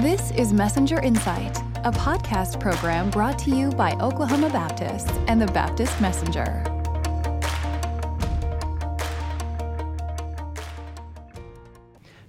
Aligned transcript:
This 0.00 0.30
is 0.30 0.54
Messenger 0.54 0.98
Insight, 1.00 1.58
a 1.84 1.92
podcast 1.92 2.58
program 2.58 3.10
brought 3.10 3.38
to 3.40 3.54
you 3.54 3.68
by 3.68 3.92
Oklahoma 3.96 4.48
Baptist 4.48 5.10
and 5.28 5.38
the 5.38 5.46
Baptist 5.48 6.00
Messenger. 6.00 6.64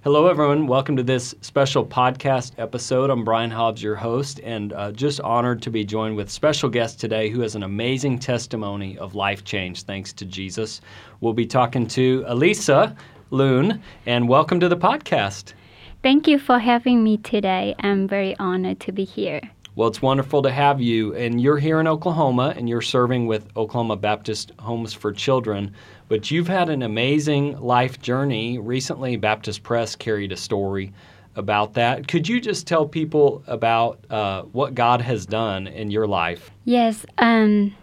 Hello, 0.04 0.26
everyone. 0.26 0.66
Welcome 0.66 0.98
to 0.98 1.02
this 1.02 1.34
special 1.40 1.86
podcast 1.86 2.52
episode. 2.58 3.08
I'm 3.08 3.24
Brian 3.24 3.50
Hobbs, 3.50 3.82
your 3.82 3.96
host, 3.96 4.38
and 4.44 4.74
uh, 4.74 4.92
just 4.92 5.22
honored 5.22 5.62
to 5.62 5.70
be 5.70 5.82
joined 5.82 6.14
with 6.14 6.28
special 6.28 6.68
guest 6.68 7.00
today 7.00 7.30
who 7.30 7.40
has 7.40 7.54
an 7.54 7.62
amazing 7.62 8.18
testimony 8.18 8.98
of 8.98 9.14
life 9.14 9.44
change 9.44 9.84
thanks 9.84 10.12
to 10.12 10.26
Jesus. 10.26 10.82
We'll 11.22 11.32
be 11.32 11.46
talking 11.46 11.86
to 11.86 12.22
Elisa 12.26 12.94
Loon, 13.30 13.82
and 14.04 14.28
welcome 14.28 14.60
to 14.60 14.68
the 14.68 14.76
podcast. 14.76 15.54
Thank 16.02 16.26
you 16.26 16.40
for 16.40 16.58
having 16.58 17.04
me 17.04 17.18
today. 17.18 17.76
I'm 17.78 18.08
very 18.08 18.36
honored 18.38 18.80
to 18.80 18.92
be 18.92 19.04
here. 19.04 19.40
Well, 19.76 19.86
it's 19.86 20.02
wonderful 20.02 20.42
to 20.42 20.50
have 20.50 20.80
you. 20.80 21.14
And 21.14 21.40
you're 21.40 21.58
here 21.58 21.78
in 21.78 21.86
Oklahoma 21.86 22.54
and 22.56 22.68
you're 22.68 22.82
serving 22.82 23.28
with 23.28 23.56
Oklahoma 23.56 23.94
Baptist 23.94 24.50
Homes 24.58 24.92
for 24.92 25.12
Children. 25.12 25.72
But 26.08 26.28
you've 26.28 26.48
had 26.48 26.70
an 26.70 26.82
amazing 26.82 27.56
life 27.60 28.02
journey. 28.02 28.58
Recently, 28.58 29.14
Baptist 29.14 29.62
Press 29.62 29.94
carried 29.94 30.32
a 30.32 30.36
story 30.36 30.92
about 31.36 31.74
that. 31.74 32.08
Could 32.08 32.28
you 32.28 32.40
just 32.40 32.66
tell 32.66 32.84
people 32.84 33.44
about 33.46 34.04
uh, 34.10 34.42
what 34.42 34.74
God 34.74 35.00
has 35.02 35.24
done 35.24 35.68
in 35.68 35.92
your 35.92 36.08
life? 36.08 36.50
Yes. 36.64 37.06
Um, 37.18 37.76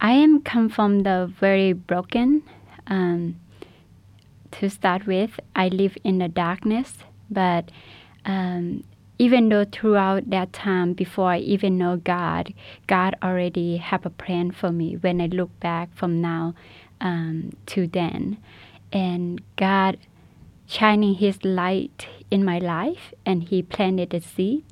I 0.00 0.10
am 0.10 0.42
come 0.42 0.68
from 0.68 1.04
the 1.04 1.32
very 1.38 1.74
broken. 1.74 2.42
Um, 2.88 3.38
to 4.50 4.68
start 4.68 5.06
with, 5.06 5.38
I 5.54 5.68
live 5.68 5.96
in 6.02 6.18
the 6.18 6.28
darkness 6.28 7.04
but 7.30 7.70
um, 8.24 8.84
even 9.18 9.48
though 9.48 9.64
throughout 9.64 10.28
that 10.30 10.52
time, 10.52 10.92
before 10.92 11.30
I 11.30 11.38
even 11.38 11.78
know 11.78 11.96
God, 11.96 12.52
God 12.86 13.14
already 13.22 13.78
have 13.78 14.04
a 14.04 14.10
plan 14.10 14.50
for 14.50 14.70
me. 14.70 14.96
When 14.96 15.20
I 15.20 15.26
look 15.26 15.58
back 15.60 15.94
from 15.94 16.20
now 16.20 16.54
um, 17.00 17.52
to 17.66 17.86
then, 17.86 18.38
and 18.92 19.40
God 19.56 19.96
shining 20.66 21.14
His 21.14 21.44
light 21.44 22.08
in 22.30 22.44
my 22.44 22.58
life, 22.58 23.14
and 23.24 23.44
He 23.44 23.62
planted 23.62 24.12
a 24.12 24.20
seed 24.20 24.64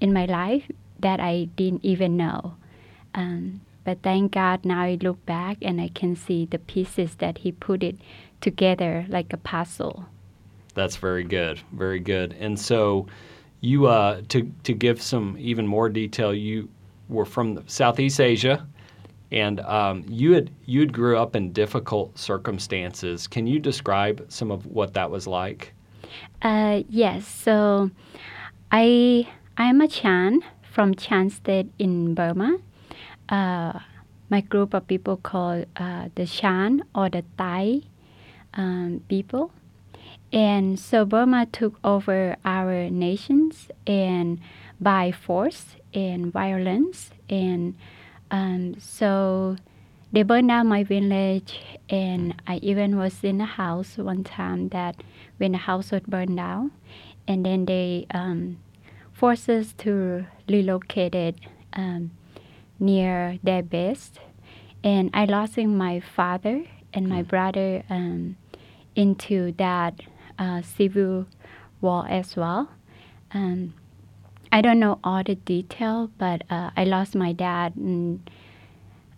in 0.00 0.12
my 0.12 0.24
life 0.24 0.64
that 0.98 1.20
I 1.20 1.48
didn't 1.56 1.84
even 1.84 2.16
know. 2.16 2.56
Um, 3.14 3.60
but 3.84 4.02
thank 4.02 4.32
God 4.32 4.64
now 4.64 4.82
I 4.82 4.98
look 5.00 5.24
back 5.26 5.58
and 5.62 5.80
I 5.80 5.88
can 5.88 6.16
see 6.16 6.44
the 6.44 6.58
pieces 6.58 7.16
that 7.16 7.38
He 7.38 7.52
put 7.52 7.82
it 7.82 7.96
together 8.40 9.06
like 9.08 9.32
a 9.32 9.36
puzzle. 9.36 10.06
That's 10.70 10.96
very 10.96 11.24
good, 11.24 11.60
very 11.72 12.00
good. 12.00 12.34
And 12.38 12.58
so, 12.58 13.06
you 13.60 13.86
uh, 13.86 14.22
to 14.28 14.50
to 14.64 14.72
give 14.72 15.02
some 15.02 15.36
even 15.38 15.66
more 15.66 15.88
detail, 15.88 16.34
you 16.34 16.68
were 17.08 17.24
from 17.24 17.62
Southeast 17.66 18.20
Asia, 18.20 18.66
and 19.32 19.60
um, 19.60 20.04
you 20.08 20.32
had 20.32 20.50
you 20.64 20.80
had 20.80 20.92
grew 20.92 21.18
up 21.18 21.36
in 21.36 21.52
difficult 21.52 22.18
circumstances. 22.18 23.26
Can 23.26 23.46
you 23.46 23.58
describe 23.58 24.24
some 24.28 24.50
of 24.50 24.66
what 24.66 24.94
that 24.94 25.10
was 25.10 25.26
like? 25.26 25.74
Uh, 26.42 26.82
yes. 26.88 27.26
So, 27.26 27.90
I 28.72 29.28
I'm 29.56 29.80
a 29.80 29.90
Shan 29.90 30.40
from 30.62 30.96
Shan 30.96 31.30
State 31.30 31.70
in 31.78 32.14
Burma. 32.14 32.58
Uh, 33.28 33.78
my 34.30 34.40
group 34.40 34.74
of 34.74 34.86
people 34.86 35.16
called 35.16 35.66
uh, 35.76 36.08
the 36.14 36.24
Shan 36.24 36.84
or 36.94 37.10
the 37.10 37.24
Thai 37.36 37.82
um, 38.54 39.02
people 39.08 39.52
and 40.32 40.78
so 40.78 41.04
Burma 41.04 41.46
took 41.46 41.78
over 41.82 42.36
our 42.44 42.88
nations 42.88 43.68
and 43.86 44.40
by 44.80 45.10
force 45.10 45.76
and 45.92 46.32
violence. 46.32 47.10
And 47.28 47.74
um, 48.30 48.76
so 48.78 49.56
they 50.12 50.22
burned 50.22 50.48
down 50.48 50.68
my 50.68 50.84
village. 50.84 51.60
And 51.88 52.40
I 52.46 52.56
even 52.56 52.96
was 52.96 53.24
in 53.24 53.40
a 53.40 53.46
house 53.46 53.96
one 53.96 54.22
time 54.22 54.68
that 54.68 55.02
when 55.38 55.52
the 55.52 55.58
house 55.58 55.90
was 55.90 56.02
burned 56.02 56.36
down. 56.36 56.70
And 57.26 57.44
then 57.44 57.64
they 57.64 58.06
um, 58.14 58.58
forced 59.12 59.48
us 59.48 59.72
to 59.78 60.26
relocate 60.48 61.14
it 61.14 61.36
um, 61.72 62.12
near 62.78 63.38
their 63.42 63.62
base. 63.62 64.12
And 64.84 65.10
I 65.12 65.24
lost 65.24 65.58
my 65.58 65.98
father 66.00 66.64
and 66.94 67.08
my 67.08 67.22
hmm. 67.22 67.28
brother 67.28 67.82
um, 67.90 68.36
into 68.94 69.52
that 69.58 70.00
uh, 70.40 70.62
civil 70.62 71.26
war 71.80 72.06
as 72.08 72.34
well. 72.34 72.70
Um, 73.32 73.74
I 74.50 74.60
don't 74.62 74.80
know 74.80 74.98
all 75.04 75.22
the 75.22 75.36
detail, 75.36 76.10
but 76.18 76.42
uh, 76.50 76.70
I 76.76 76.84
lost 76.84 77.14
my 77.14 77.32
dad 77.32 77.76
and, 77.76 78.28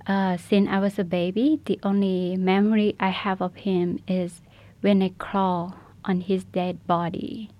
uh, 0.06 0.37
since 0.37 0.69
I 0.69 0.78
was 0.78 0.99
a 0.99 1.05
baby. 1.05 1.61
The 1.65 1.78
only 1.82 2.37
memory 2.37 2.97
I 3.00 3.09
have 3.09 3.41
of 3.41 3.55
him 3.55 4.00
is 4.06 4.43
when 4.82 5.00
I 5.03 5.12
crawl 5.16 5.77
on 6.05 6.21
his 6.21 6.44
dead 6.44 6.87
body, 6.87 7.50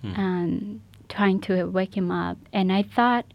hmm. 0.00 0.14
um, 0.14 0.82
trying 1.08 1.40
to 1.40 1.64
wake 1.64 1.96
him 1.96 2.10
up. 2.10 2.38
And 2.52 2.72
I 2.72 2.84
thought, 2.84 3.26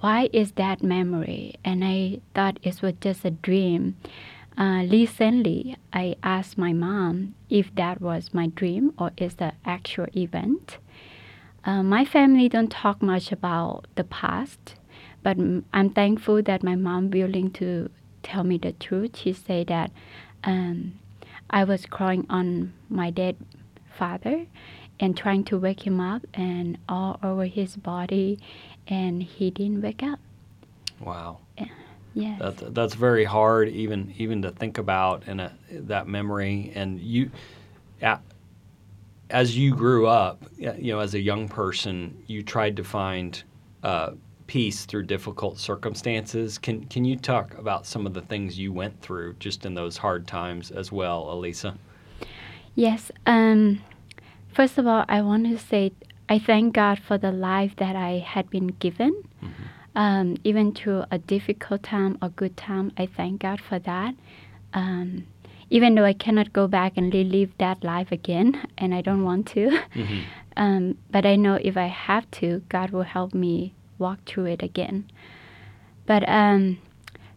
why 0.00 0.28
is 0.32 0.52
that 0.52 0.82
memory? 0.82 1.56
And 1.64 1.82
I 1.82 2.20
thought 2.34 2.60
it 2.62 2.80
was 2.82 2.94
just 3.00 3.24
a 3.24 3.30
dream. 3.30 3.96
Uh, 4.56 4.86
recently, 4.90 5.76
I 5.92 6.16
asked 6.22 6.56
my 6.56 6.72
mom 6.72 7.34
if 7.50 7.74
that 7.74 8.00
was 8.00 8.32
my 8.32 8.46
dream 8.46 8.94
or 8.98 9.10
is 9.18 9.34
the 9.34 9.52
actual 9.66 10.06
event. 10.16 10.78
Uh, 11.64 11.82
my 11.82 12.04
family 12.04 12.48
don't 12.48 12.70
talk 12.70 13.02
much 13.02 13.32
about 13.32 13.86
the 13.96 14.04
past, 14.04 14.76
but 15.22 15.36
I'm 15.74 15.90
thankful 15.90 16.42
that 16.42 16.62
my 16.62 16.74
mom 16.74 17.10
willing 17.10 17.50
to 17.52 17.90
tell 18.22 18.44
me 18.44 18.56
the 18.56 18.72
truth. 18.72 19.16
She 19.16 19.34
said 19.34 19.66
that 19.66 19.90
um, 20.44 20.98
I 21.50 21.64
was 21.64 21.84
crying 21.84 22.24
on 22.30 22.72
my 22.88 23.10
dead 23.10 23.36
father 23.98 24.46
and 24.98 25.16
trying 25.16 25.44
to 25.44 25.58
wake 25.58 25.86
him 25.86 26.00
up 26.00 26.22
and 26.32 26.78
all 26.88 27.18
over 27.22 27.44
his 27.44 27.76
body, 27.76 28.38
and 28.86 29.22
he 29.22 29.50
didn't 29.50 29.82
wake 29.82 30.02
up. 30.02 30.18
Wow. 30.98 31.40
Yes. 32.16 32.40
That, 32.40 32.74
that's 32.74 32.94
very 32.94 33.24
hard 33.24 33.68
even 33.68 34.14
even 34.16 34.40
to 34.40 34.50
think 34.50 34.78
about 34.78 35.24
and 35.26 35.50
that 35.70 36.08
memory. 36.08 36.72
And 36.74 36.98
you, 36.98 37.30
as 39.28 39.56
you 39.58 39.74
grew 39.74 40.06
up, 40.06 40.42
you 40.56 40.94
know, 40.94 41.00
as 41.00 41.12
a 41.12 41.20
young 41.20 41.46
person, 41.46 42.16
you 42.26 42.42
tried 42.42 42.74
to 42.76 42.84
find 42.84 43.42
uh, 43.82 44.12
peace 44.46 44.86
through 44.86 45.02
difficult 45.02 45.58
circumstances. 45.58 46.56
Can 46.56 46.86
can 46.86 47.04
you 47.04 47.16
talk 47.16 47.52
about 47.58 47.84
some 47.84 48.06
of 48.06 48.14
the 48.14 48.22
things 48.22 48.58
you 48.58 48.72
went 48.72 48.98
through 49.02 49.34
just 49.34 49.66
in 49.66 49.74
those 49.74 49.98
hard 49.98 50.26
times 50.26 50.70
as 50.70 50.90
well, 50.90 51.30
Elisa? 51.30 51.76
Yes. 52.74 53.12
Um, 53.26 53.82
first 54.54 54.78
of 54.78 54.86
all, 54.86 55.04
I 55.06 55.20
want 55.20 55.44
to 55.48 55.58
say 55.58 55.92
I 56.30 56.38
thank 56.38 56.72
God 56.72 56.98
for 56.98 57.18
the 57.18 57.30
life 57.30 57.76
that 57.76 57.94
I 57.94 58.24
had 58.26 58.48
been 58.48 58.68
given. 58.68 59.22
Mm-hmm 59.44 59.55
um, 59.96 60.36
even 60.44 60.72
through 60.72 61.04
a 61.10 61.18
difficult 61.18 61.82
time 61.82 62.18
or 62.20 62.28
good 62.28 62.56
time, 62.56 62.92
I 62.98 63.06
thank 63.06 63.40
God 63.40 63.60
for 63.60 63.78
that. 63.80 64.14
Um, 64.74 65.26
even 65.70 65.94
though 65.94 66.04
I 66.04 66.12
cannot 66.12 66.52
go 66.52 66.68
back 66.68 66.92
and 66.96 67.12
relive 67.12 67.50
that 67.58 67.82
life 67.82 68.12
again, 68.12 68.68
and 68.78 68.94
I 68.94 69.00
don't 69.00 69.24
want 69.24 69.46
to, 69.48 69.70
mm-hmm. 69.94 70.20
um, 70.56 70.98
but 71.10 71.24
I 71.24 71.34
know 71.34 71.58
if 71.60 71.76
I 71.76 71.86
have 71.86 72.30
to, 72.32 72.62
God 72.68 72.90
will 72.90 73.02
help 73.02 73.34
me 73.34 73.74
walk 73.98 74.20
through 74.26 74.44
it 74.44 74.62
again. 74.62 75.10
But 76.04 76.28
um, 76.28 76.78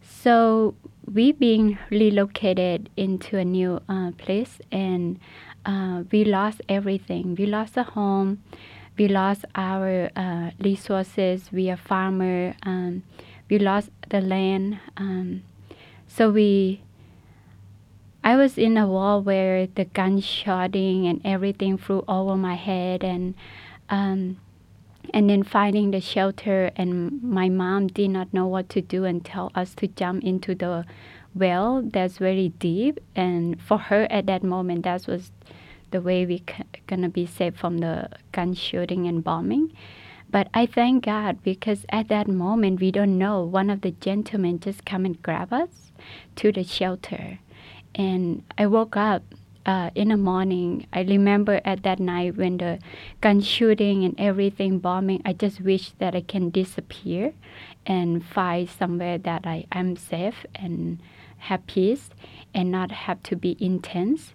so 0.01 0.75
we 1.11 1.31
being 1.31 1.79
relocated 1.89 2.89
into 2.97 3.37
a 3.37 3.45
new 3.45 3.79
uh, 3.87 4.11
place, 4.17 4.59
and 4.69 5.17
uh, 5.65 6.03
we 6.11 6.25
lost 6.25 6.61
everything. 6.67 7.35
We 7.35 7.45
lost 7.45 7.77
a 7.77 7.83
home 7.83 8.43
we 8.99 9.07
lost 9.07 9.45
our 9.55 10.11
uh, 10.15 10.51
resources. 10.59 11.51
We 11.53 11.71
are 11.71 11.77
farmer. 11.77 12.53
Um, 12.63 13.03
we 13.49 13.57
lost 13.57 13.89
the 14.09 14.19
land. 14.19 14.79
Um, 14.97 15.43
so 16.05 16.29
we. 16.29 16.81
I 18.21 18.35
was 18.35 18.57
in 18.57 18.77
a 18.77 18.85
wall 18.85 19.21
where 19.21 19.65
the 19.65 19.85
gunshotting 19.85 21.09
and 21.09 21.21
everything 21.23 21.77
flew 21.77 22.03
over 22.09 22.35
my 22.35 22.55
head, 22.55 23.01
and 23.01 23.35
um, 23.87 24.37
and 25.13 25.29
then 25.29 25.43
finding 25.43 25.91
the 25.91 26.01
shelter. 26.01 26.69
And 26.75 27.23
my 27.23 27.47
mom 27.47 27.87
did 27.87 28.09
not 28.09 28.33
know 28.33 28.47
what 28.47 28.67
to 28.69 28.81
do 28.81 29.05
and 29.05 29.23
tell 29.23 29.49
us 29.55 29.73
to 29.75 29.87
jump 29.87 30.25
into 30.25 30.53
the 30.53 30.85
well 31.33 31.81
that's 31.81 32.17
very 32.17 32.49
deep. 32.49 32.99
And 33.15 33.61
for 33.61 33.77
her 33.77 34.07
at 34.11 34.25
that 34.25 34.43
moment, 34.43 34.83
that 34.83 35.07
was 35.07 35.31
the 35.91 36.01
way 36.01 36.25
we 36.25 36.37
c- 36.37 36.63
gonna 36.87 37.09
be 37.09 37.25
safe 37.25 37.55
from 37.55 37.79
the 37.79 38.09
gun 38.31 38.53
shooting 38.53 39.07
and 39.07 39.23
bombing. 39.23 39.73
But 40.29 40.49
I 40.53 40.65
thank 40.65 41.05
God 41.05 41.41
because 41.43 41.85
at 41.89 42.07
that 42.09 42.27
moment 42.27 42.79
we 42.79 42.91
don't 42.91 43.17
know. 43.17 43.43
One 43.43 43.69
of 43.69 43.81
the 43.81 43.91
gentlemen 43.91 44.59
just 44.59 44.85
come 44.85 45.05
and 45.05 45.21
grab 45.21 45.51
us 45.51 45.91
to 46.37 46.51
the 46.51 46.63
shelter, 46.63 47.39
and 47.95 48.43
I 48.57 48.67
woke 48.67 48.95
up 48.95 49.23
uh, 49.65 49.91
in 49.93 50.07
the 50.09 50.17
morning, 50.17 50.87
I 50.91 51.01
remember 51.01 51.61
at 51.63 51.83
that 51.83 51.99
night 51.99 52.37
when 52.37 52.57
the 52.57 52.79
gun 53.21 53.39
shooting 53.41 54.03
and 54.03 54.15
everything 54.17 54.79
bombing, 54.79 55.21
I 55.25 55.33
just 55.33 55.61
wish 55.61 55.91
that 55.99 56.15
I 56.15 56.21
can 56.21 56.49
disappear 56.49 57.33
and 57.85 58.25
find 58.25 58.67
somewhere 58.67 59.19
that 59.19 59.45
I 59.45 59.65
am 59.71 59.95
safe 59.95 60.45
and 60.55 60.99
have 61.37 61.67
peace 61.67 62.09
and 62.53 62.71
not 62.71 62.91
have 62.91 63.21
to 63.23 63.35
be 63.35 63.57
intense. 63.59 64.33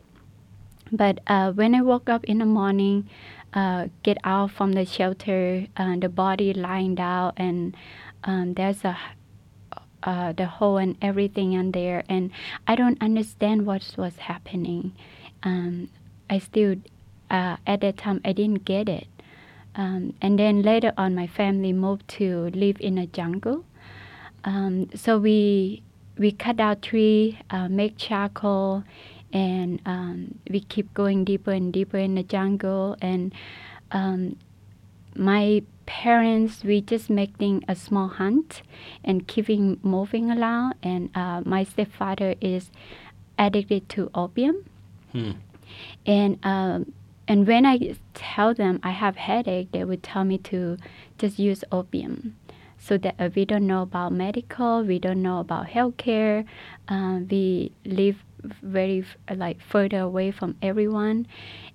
But 0.97 1.21
uh, 1.27 1.53
when 1.53 1.75
I 1.75 1.83
woke 1.83 2.09
up 2.09 2.25
in 2.25 2.39
the 2.39 2.47
morning, 2.47 3.09
uh, 3.53 3.89
get 4.03 4.19
out 4.25 4.51
from 4.51 4.73
the 4.73 4.85
shelter, 4.85 5.67
uh, 5.77 5.97
the 5.97 6.09
body 6.09 6.53
lying 6.53 6.95
down, 6.95 7.33
and 7.37 7.77
um, 8.25 8.55
there's 8.55 8.85
a 8.85 8.97
uh, 10.05 10.33
the 10.33 10.47
hole 10.47 10.77
and 10.77 10.97
everything 11.01 11.55
in 11.55 11.73
there, 11.73 12.05
and 12.09 12.31
I 12.67 12.77
don't 12.77 13.01
understand 13.03 13.67
what 13.67 13.83
was 13.97 14.17
happening. 14.19 14.93
Um, 15.43 15.89
I 16.29 16.39
still, 16.39 16.77
uh, 17.31 17.57
at 17.67 17.81
that 17.81 17.97
time, 17.97 18.21
I 18.25 18.33
didn't 18.33 18.65
get 18.65 18.89
it. 18.89 19.07
Um, 19.75 20.15
and 20.21 20.39
then 20.39 20.63
later 20.63 20.93
on, 20.97 21.15
my 21.15 21.27
family 21.27 21.73
moved 21.73 22.07
to 22.21 22.51
live 22.55 22.77
in 22.81 22.99
a 22.99 23.07
jungle. 23.07 23.65
Um, 24.45 24.91
so 24.95 25.19
we 25.19 25.83
we 26.17 26.31
cut 26.31 26.61
out 26.61 26.83
tree, 26.83 27.41
uh, 27.51 27.69
make 27.69 27.97
charcoal, 27.97 28.85
and 29.35 29.81
um, 29.85 30.39
we 30.49 30.61
keep 30.61 30.95
going 30.95 31.25
deeper 31.25 31.51
and 31.51 31.73
deeper 31.73 31.99
in 31.99 32.15
the 32.15 32.23
jungle. 32.23 32.97
And 33.03 33.35
um, 33.91 34.37
my 35.17 35.63
parents, 35.87 36.63
we 36.63 36.81
just 36.81 37.11
making 37.11 37.65
a 37.69 37.75
small 37.75 38.09
hunt 38.09 38.63
and 39.03 39.27
keeping 39.27 39.81
moving 39.83 40.31
around. 40.31 40.77
And 40.83 41.11
uh, 41.17 41.43
my 41.45 41.65
stepfather 41.65 42.37
is 42.41 42.71
addicted 43.37 43.89
to 43.91 44.11
opium. 44.15 44.65
Hmm. 45.11 45.33
And 46.07 46.39
um, 46.45 46.93
and 47.27 47.47
when 47.47 47.67
I 47.67 47.97
tell 48.15 48.55
them 48.55 48.79
I 48.85 48.91
have 48.91 49.17
headache, 49.17 49.73
they 49.73 49.83
would 49.83 50.05
tell 50.05 50.25
me 50.25 50.39
to 50.39 50.77
just 51.19 51.39
use 51.41 51.65
opium. 51.73 52.37
So 52.79 52.99
that 52.99 53.15
uh, 53.19 53.31
we 53.35 53.47
don't 53.47 53.67
know 53.67 53.83
about 53.83 54.13
medical, 54.13 54.83
we 54.85 54.99
don't 54.99 55.23
know 55.23 55.41
about 55.41 55.69
healthcare. 55.69 56.45
Uh, 56.87 57.21
we 57.31 57.73
live 57.87 58.23
very 58.63 59.05
like 59.35 59.61
further 59.61 60.01
away 60.01 60.31
from 60.31 60.57
everyone, 60.63 61.27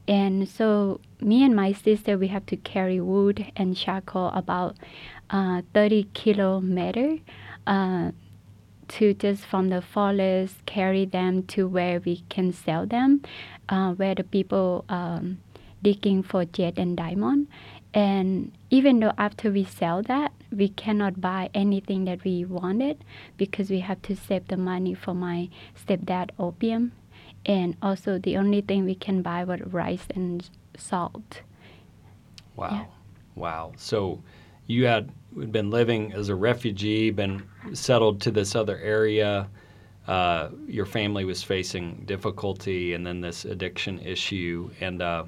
and 0.08 0.48
so 0.48 1.00
me 1.22 1.44
and 1.44 1.56
my 1.56 1.72
sister 1.72 2.18
we 2.18 2.28
have 2.28 2.46
to 2.48 2.58
carry 2.58 3.00
wood 3.00 3.52
and 3.56 3.76
charcoal 3.76 4.28
about 4.30 4.78
uh, 5.30 5.62
30 5.74 6.10
kilometer 6.14 7.18
uh, 7.68 8.12
to 8.88 9.14
just 9.14 9.46
from 9.46 9.70
the 9.70 9.82
forest 9.82 10.56
carry 10.66 11.06
them 11.06 11.44
to 11.44 11.68
where 11.68 12.00
we 12.00 12.24
can 12.30 12.52
sell 12.52 12.86
them, 12.86 13.22
uh, 13.70 13.94
where 13.94 14.16
the 14.16 14.24
people 14.24 14.84
um, 14.90 15.38
digging 15.82 16.24
for 16.24 16.46
jet 16.46 16.74
and 16.78 16.98
diamond. 16.98 17.48
And 17.94 18.52
even 18.70 19.00
though 19.00 19.14
after 19.18 19.52
we 19.52 19.64
sell 19.64 20.02
that, 20.04 20.32
we 20.52 20.70
cannot 20.70 21.22
buy 21.22 21.50
anything 21.54 22.06
that 22.06 22.24
we 22.24 22.46
wanted 22.46 23.04
because 23.38 23.70
we 23.70 23.80
have 23.80 24.02
to 24.04 24.16
save 24.16 24.48
the 24.48 24.58
money 24.58 24.94
for 24.94 25.14
my 25.14 25.50
stepdad 25.76 26.32
opium. 26.40 26.92
And 27.46 27.78
also, 27.82 28.20
the 28.20 28.38
only 28.38 28.62
thing 28.62 28.86
we 28.86 28.96
can 28.96 29.22
buy 29.22 29.44
was 29.44 29.62
rice 29.62 30.06
and 30.14 30.48
salt. 30.78 31.42
Wow. 32.56 32.70
Yeah. 32.72 32.86
Wow. 33.36 33.72
So 33.78 34.22
you 34.68 34.86
had 34.86 35.12
been 35.52 35.70
living 35.70 36.14
as 36.14 36.30
a 36.30 36.36
refugee, 36.36 37.12
been 37.12 37.44
settled 37.74 38.22
to 38.22 38.32
this 38.32 38.56
other 38.56 38.78
area. 38.80 39.48
Uh, 40.08 40.50
your 40.68 40.86
family 40.86 41.24
was 41.24 41.44
facing 41.44 42.04
difficulty 42.06 42.94
and 42.94 43.06
then 43.06 43.22
this 43.22 43.46
addiction 43.46 44.00
issue. 44.00 44.70
And 44.82 45.02
uh, 45.02 45.26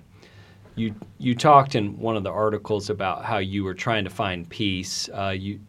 you 0.75 0.95
you 1.17 1.35
talked 1.35 1.75
in 1.75 1.97
one 1.99 2.15
of 2.15 2.23
the 2.23 2.31
articles 2.31 2.89
about 2.89 3.25
how 3.25 3.37
you 3.37 3.63
were 3.63 3.73
trying 3.73 4.03
to 4.03 4.09
find 4.09 4.49
peace. 4.49 5.09
Uh, 5.09 5.29
you, 5.29 5.59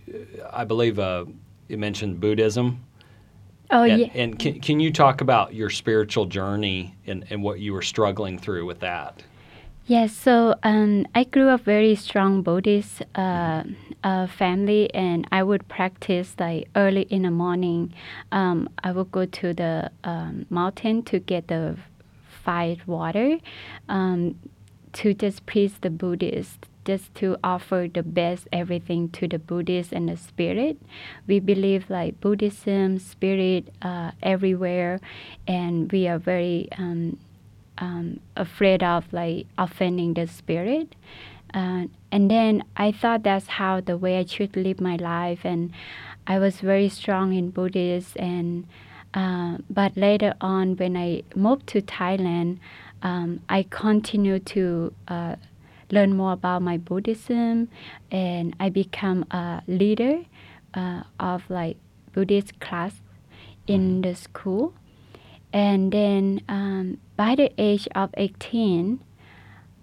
I 0.52 0.64
believe, 0.64 0.98
uh, 0.98 1.24
you 1.68 1.78
mentioned 1.78 2.20
Buddhism. 2.20 2.84
Oh, 3.70 3.82
and, 3.84 4.00
yeah. 4.00 4.08
And 4.14 4.38
can, 4.38 4.60
can 4.60 4.80
you 4.80 4.92
talk 4.92 5.20
about 5.20 5.54
your 5.54 5.70
spiritual 5.70 6.26
journey 6.26 6.94
and, 7.06 7.24
and 7.30 7.42
what 7.42 7.60
you 7.60 7.72
were 7.72 7.82
struggling 7.82 8.38
through 8.38 8.66
with 8.66 8.80
that? 8.80 9.22
Yes, 9.86 10.12
so 10.12 10.54
um, 10.62 11.06
I 11.14 11.24
grew 11.24 11.48
up 11.48 11.62
very 11.62 11.96
strong 11.96 12.42
Buddhist 12.42 13.02
uh, 13.16 13.64
uh, 14.04 14.28
family, 14.28 14.92
and 14.94 15.26
I 15.32 15.42
would 15.42 15.66
practice 15.66 16.36
like 16.38 16.68
early 16.76 17.02
in 17.02 17.22
the 17.22 17.32
morning. 17.32 17.92
Um, 18.30 18.68
I 18.84 18.92
would 18.92 19.10
go 19.10 19.26
to 19.26 19.52
the 19.52 19.90
um, 20.04 20.46
mountain 20.50 21.02
to 21.04 21.18
get 21.18 21.48
the 21.48 21.76
fire 22.44 22.76
water, 22.86 23.38
um, 23.88 24.38
to 24.94 25.14
just 25.14 25.46
please 25.46 25.74
the 25.80 25.90
Buddhists, 25.90 26.68
just 26.84 27.14
to 27.16 27.36
offer 27.42 27.88
the 27.92 28.02
best 28.02 28.48
everything 28.52 29.08
to 29.10 29.28
the 29.28 29.38
Buddhists 29.38 29.92
and 29.92 30.08
the 30.08 30.16
spirit. 30.16 30.78
We 31.26 31.40
believe 31.40 31.88
like 31.88 32.20
Buddhism, 32.20 32.98
spirit 32.98 33.72
uh, 33.80 34.12
everywhere, 34.22 35.00
and 35.46 35.90
we 35.90 36.08
are 36.08 36.18
very 36.18 36.68
um, 36.76 37.18
um, 37.78 38.20
afraid 38.36 38.82
of 38.82 39.12
like 39.12 39.46
offending 39.58 40.14
the 40.14 40.26
spirit. 40.26 40.94
Uh, 41.54 41.84
and 42.10 42.30
then 42.30 42.64
I 42.76 42.92
thought 42.92 43.22
that's 43.22 43.46
how 43.46 43.80
the 43.80 43.98
way 43.98 44.18
I 44.18 44.24
should 44.24 44.56
live 44.56 44.80
my 44.80 44.96
life, 44.96 45.40
and 45.44 45.72
I 46.26 46.38
was 46.38 46.60
very 46.60 46.88
strong 46.88 47.34
in 47.34 47.50
Buddhist. 47.50 48.16
And 48.16 48.66
uh, 49.14 49.58
but 49.68 49.96
later 49.96 50.34
on, 50.40 50.76
when 50.76 50.96
I 50.96 51.22
moved 51.34 51.66
to 51.68 51.82
Thailand, 51.82 52.58
um, 53.02 53.40
I 53.48 53.64
continue 53.68 54.38
to 54.38 54.94
uh, 55.08 55.36
learn 55.90 56.16
more 56.16 56.32
about 56.32 56.62
my 56.62 56.78
Buddhism, 56.78 57.68
and 58.10 58.56
I 58.58 58.68
become 58.70 59.24
a 59.30 59.62
leader 59.66 60.24
uh, 60.74 61.02
of 61.18 61.42
like 61.48 61.76
Buddhist 62.12 62.60
class 62.60 63.02
in 63.66 64.02
the 64.02 64.14
school. 64.14 64.74
And 65.52 65.92
then 65.92 66.40
um, 66.48 66.98
by 67.16 67.34
the 67.34 67.52
age 67.58 67.86
of 67.94 68.10
18, 68.16 69.00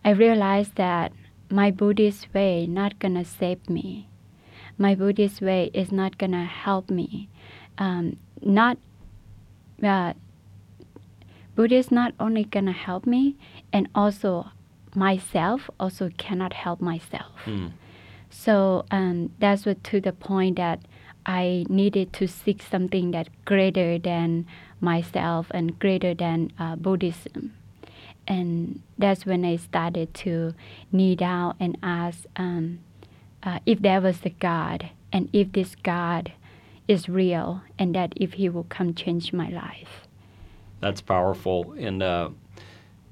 I 0.04 0.10
realized 0.12 0.76
that 0.76 1.12
my 1.50 1.72
Buddhist 1.72 2.34
way 2.34 2.66
not 2.66 3.00
gonna 3.00 3.26
save 3.26 3.70
me. 3.70 4.08
My 4.78 4.96
Buddhist 4.96 5.42
way 5.42 5.70
is 5.74 5.92
not 5.92 6.18
gonna 6.18 6.46
help 6.46 6.90
me. 6.90 7.30
Um, 7.78 8.18
not 8.42 8.78
uh, 9.84 10.14
Buddha 11.60 11.76
is 11.76 11.92
not 11.92 12.14
only 12.22 12.46
gonna 12.46 12.72
help 12.72 13.06
me, 13.06 13.36
and 13.74 13.90
also 13.94 14.52
myself 14.96 15.70
also 15.78 16.10
cannot 16.18 16.54
help 16.54 16.80
myself. 16.80 17.34
Hmm. 17.44 17.68
So 18.30 18.86
um, 18.92 19.34
that's 19.40 19.66
what 19.66 19.84
to 19.84 20.00
the 20.00 20.14
point 20.14 20.56
that 20.56 20.80
I 21.26 21.66
needed 21.68 22.14
to 22.14 22.30
seek 22.30 22.64
something 22.64 23.12
that 23.12 23.28
greater 23.44 24.00
than 24.00 24.48
myself 24.80 25.48
and 25.52 25.78
greater 25.78 26.14
than 26.14 26.54
uh, 26.58 26.78
Buddhism. 26.78 27.52
And 28.26 28.82
that's 28.98 29.26
when 29.26 29.44
I 29.44 29.58
started 29.58 30.14
to 30.24 30.54
kneel 30.94 31.18
down 31.18 31.56
and 31.60 31.78
ask 31.84 32.24
um, 32.38 32.80
uh, 33.44 33.60
if 33.66 33.82
there 33.82 34.00
was 34.00 34.22
a 34.24 34.30
God 34.30 34.92
and 35.12 35.28
if 35.34 35.52
this 35.52 35.76
God 35.76 36.32
is 36.88 37.10
real 37.10 37.64
and 37.78 37.94
that 37.96 38.14
if 38.16 38.36
He 38.40 38.48
will 38.48 38.64
come 38.64 38.94
change 38.94 39.34
my 39.34 39.50
life. 39.50 40.08
That's 40.80 41.02
powerful. 41.02 41.76
And 41.78 42.02
uh, 42.02 42.30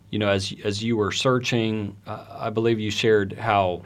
you 0.10 0.20
know, 0.20 0.30
as 0.30 0.54
as 0.64 0.84
you 0.84 0.98
were 0.98 1.12
searching, 1.12 1.96
uh, 2.06 2.26
I 2.30 2.50
believe 2.50 2.80
you 2.80 2.92
shared 2.92 3.34
how 3.34 3.84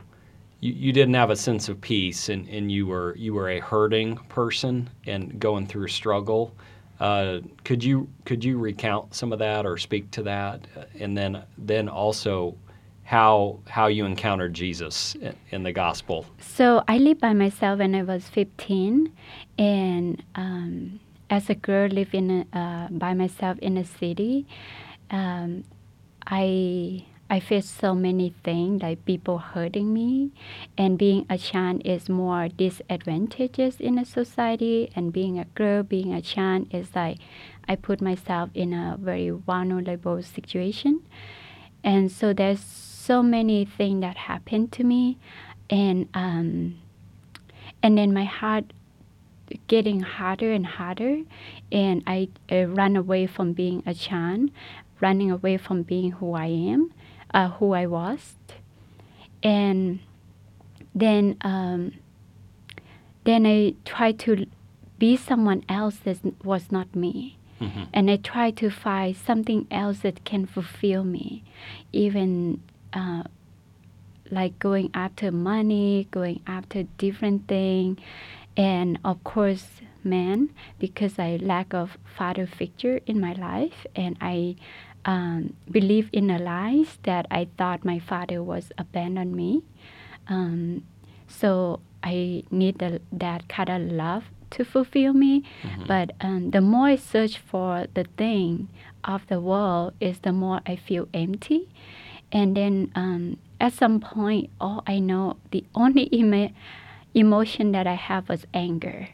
you, 0.59 0.73
you 0.73 0.93
didn't 0.93 1.15
have 1.15 1.29
a 1.29 1.35
sense 1.35 1.67
of 1.67 1.81
peace, 1.81 2.29
and, 2.29 2.47
and 2.47 2.71
you 2.71 2.87
were 2.87 3.15
you 3.15 3.33
were 3.33 3.49
a 3.49 3.59
hurting 3.59 4.17
person 4.29 4.89
and 5.07 5.39
going 5.39 5.67
through 5.67 5.85
a 5.85 5.89
struggle. 5.89 6.53
Uh, 6.99 7.39
could 7.63 7.83
you 7.83 8.07
could 8.25 8.43
you 8.43 8.59
recount 8.59 9.13
some 9.15 9.33
of 9.33 9.39
that 9.39 9.65
or 9.65 9.77
speak 9.77 10.11
to 10.11 10.23
that, 10.23 10.67
and 10.99 11.17
then 11.17 11.43
then 11.57 11.89
also 11.89 12.55
how 13.03 13.59
how 13.67 13.87
you 13.87 14.05
encountered 14.05 14.53
Jesus 14.53 15.15
in, 15.15 15.35
in 15.49 15.63
the 15.63 15.71
gospel? 15.71 16.27
So 16.39 16.83
I 16.87 16.99
lived 16.99 17.19
by 17.19 17.33
myself 17.33 17.79
when 17.79 17.95
I 17.95 18.03
was 18.03 18.29
15, 18.29 19.11
and 19.57 20.23
um, 20.35 20.99
as 21.31 21.49
a 21.49 21.55
girl 21.55 21.87
living 21.87 22.45
uh, 22.51 22.89
by 22.91 23.13
myself 23.13 23.57
in 23.59 23.77
a 23.77 23.85
city, 23.85 24.45
um, 25.09 25.63
I 26.27 27.05
I 27.29 27.39
faced 27.39 27.77
so 27.77 27.95
many 27.95 28.35
things 28.43 28.83
like 28.83 29.05
people 29.05 29.37
hurting 29.37 29.93
me, 29.93 30.31
and 30.77 30.97
being 30.97 31.25
a 31.29 31.37
Shan 31.37 31.79
is 31.79 32.09
more 32.09 32.49
disadvantages 32.49 33.79
in 33.79 33.97
a 33.97 34.03
society, 34.03 34.91
and 34.93 35.13
being 35.13 35.39
a 35.39 35.45
girl, 35.55 35.81
being 35.83 36.13
a 36.13 36.21
Shan 36.21 36.67
is 36.71 36.93
like 36.93 37.19
I 37.69 37.77
put 37.77 38.01
myself 38.01 38.49
in 38.53 38.73
a 38.73 38.97
very 38.99 39.29
vulnerable 39.29 40.21
situation, 40.21 41.01
and 41.83 42.11
so 42.11 42.33
there's 42.33 42.59
so 42.59 43.23
many 43.23 43.63
things 43.63 44.01
that 44.01 44.17
happened 44.17 44.73
to 44.73 44.83
me, 44.83 45.17
and 45.69 46.09
um, 46.13 46.75
and 47.81 47.97
then 47.97 48.13
my 48.13 48.25
heart 48.25 48.73
getting 49.67 50.01
harder 50.01 50.51
and 50.51 50.65
harder, 50.65 51.21
and 51.71 52.03
I 52.07 52.29
uh, 52.51 52.65
ran 52.67 52.95
away 52.95 53.27
from 53.27 53.53
being 53.53 53.83
a 53.85 53.93
Shan 53.93 54.51
running 55.01 55.31
away 55.31 55.57
from 55.57 55.81
being 55.81 56.11
who 56.11 56.33
I 56.33 56.45
am, 56.45 56.93
uh, 57.33 57.49
who 57.49 57.73
I 57.73 57.87
was, 57.87 58.35
and 59.43 59.99
then 60.93 61.37
um, 61.41 61.93
then 63.23 63.45
I 63.45 63.73
tried 63.85 64.19
to 64.19 64.45
be 64.97 65.17
someone 65.17 65.63
else 65.67 65.97
that 66.03 66.19
was 66.45 66.71
not 66.71 66.95
me. 66.95 67.37
Mm-hmm. 67.59 67.83
And 67.93 68.09
I 68.09 68.17
try 68.17 68.49
to 68.51 68.71
find 68.71 69.15
something 69.15 69.67
else 69.69 69.99
that 69.99 70.25
can 70.25 70.47
fulfill 70.47 71.03
me, 71.03 71.43
even 71.91 72.61
uh, 72.91 73.23
like 74.31 74.57
going 74.57 74.89
after 74.95 75.31
money, 75.31 76.07
going 76.09 76.41
after 76.47 76.83
different 76.97 77.47
thing, 77.47 77.99
and 78.57 78.99
of 79.03 79.23
course, 79.23 79.81
man, 80.03 80.49
because 80.79 81.19
I 81.19 81.37
lack 81.41 81.73
of 81.73 81.97
father 82.17 82.45
figure 82.47 82.99
in 83.05 83.19
my 83.19 83.33
life, 83.33 83.85
and 83.95 84.17
I 84.21 84.55
um, 85.05 85.53
believe 85.69 86.09
in 86.13 86.29
a 86.29 86.39
lies 86.39 86.97
that 87.03 87.25
I 87.31 87.47
thought 87.57 87.85
my 87.85 87.99
father 87.99 88.43
was 88.43 88.71
abandoned 88.77 89.35
me. 89.35 89.63
Um, 90.27 90.83
so 91.27 91.79
I 92.03 92.43
need 92.51 92.79
the, 92.79 93.01
that 93.11 93.47
kind 93.47 93.69
of 93.69 93.81
love 93.91 94.25
to 94.51 94.65
fulfill 94.65 95.13
me. 95.13 95.43
But 95.87 96.11
um, 96.21 96.51
the 96.51 96.61
more 96.61 96.87
I 96.87 96.95
search 96.97 97.37
for 97.37 97.87
the 97.93 98.05
thing 98.17 98.69
of 99.03 99.25
the 99.27 99.39
world, 99.39 99.93
is 99.99 100.19
the 100.19 100.31
more 100.31 100.61
I 100.65 100.75
feel 100.75 101.07
empty. 101.13 101.69
And 102.31 102.55
then 102.55 102.91
um, 102.95 103.37
at 103.59 103.73
some 103.73 103.99
point, 103.99 104.49
all 104.59 104.83
I 104.85 104.99
know, 104.99 105.37
the 105.51 105.63
only 105.73 106.13
emo- 106.15 106.51
emotion 107.13 107.71
that 107.73 107.87
I 107.87 107.95
have 107.95 108.29
was 108.29 108.45
anger. 108.53 109.09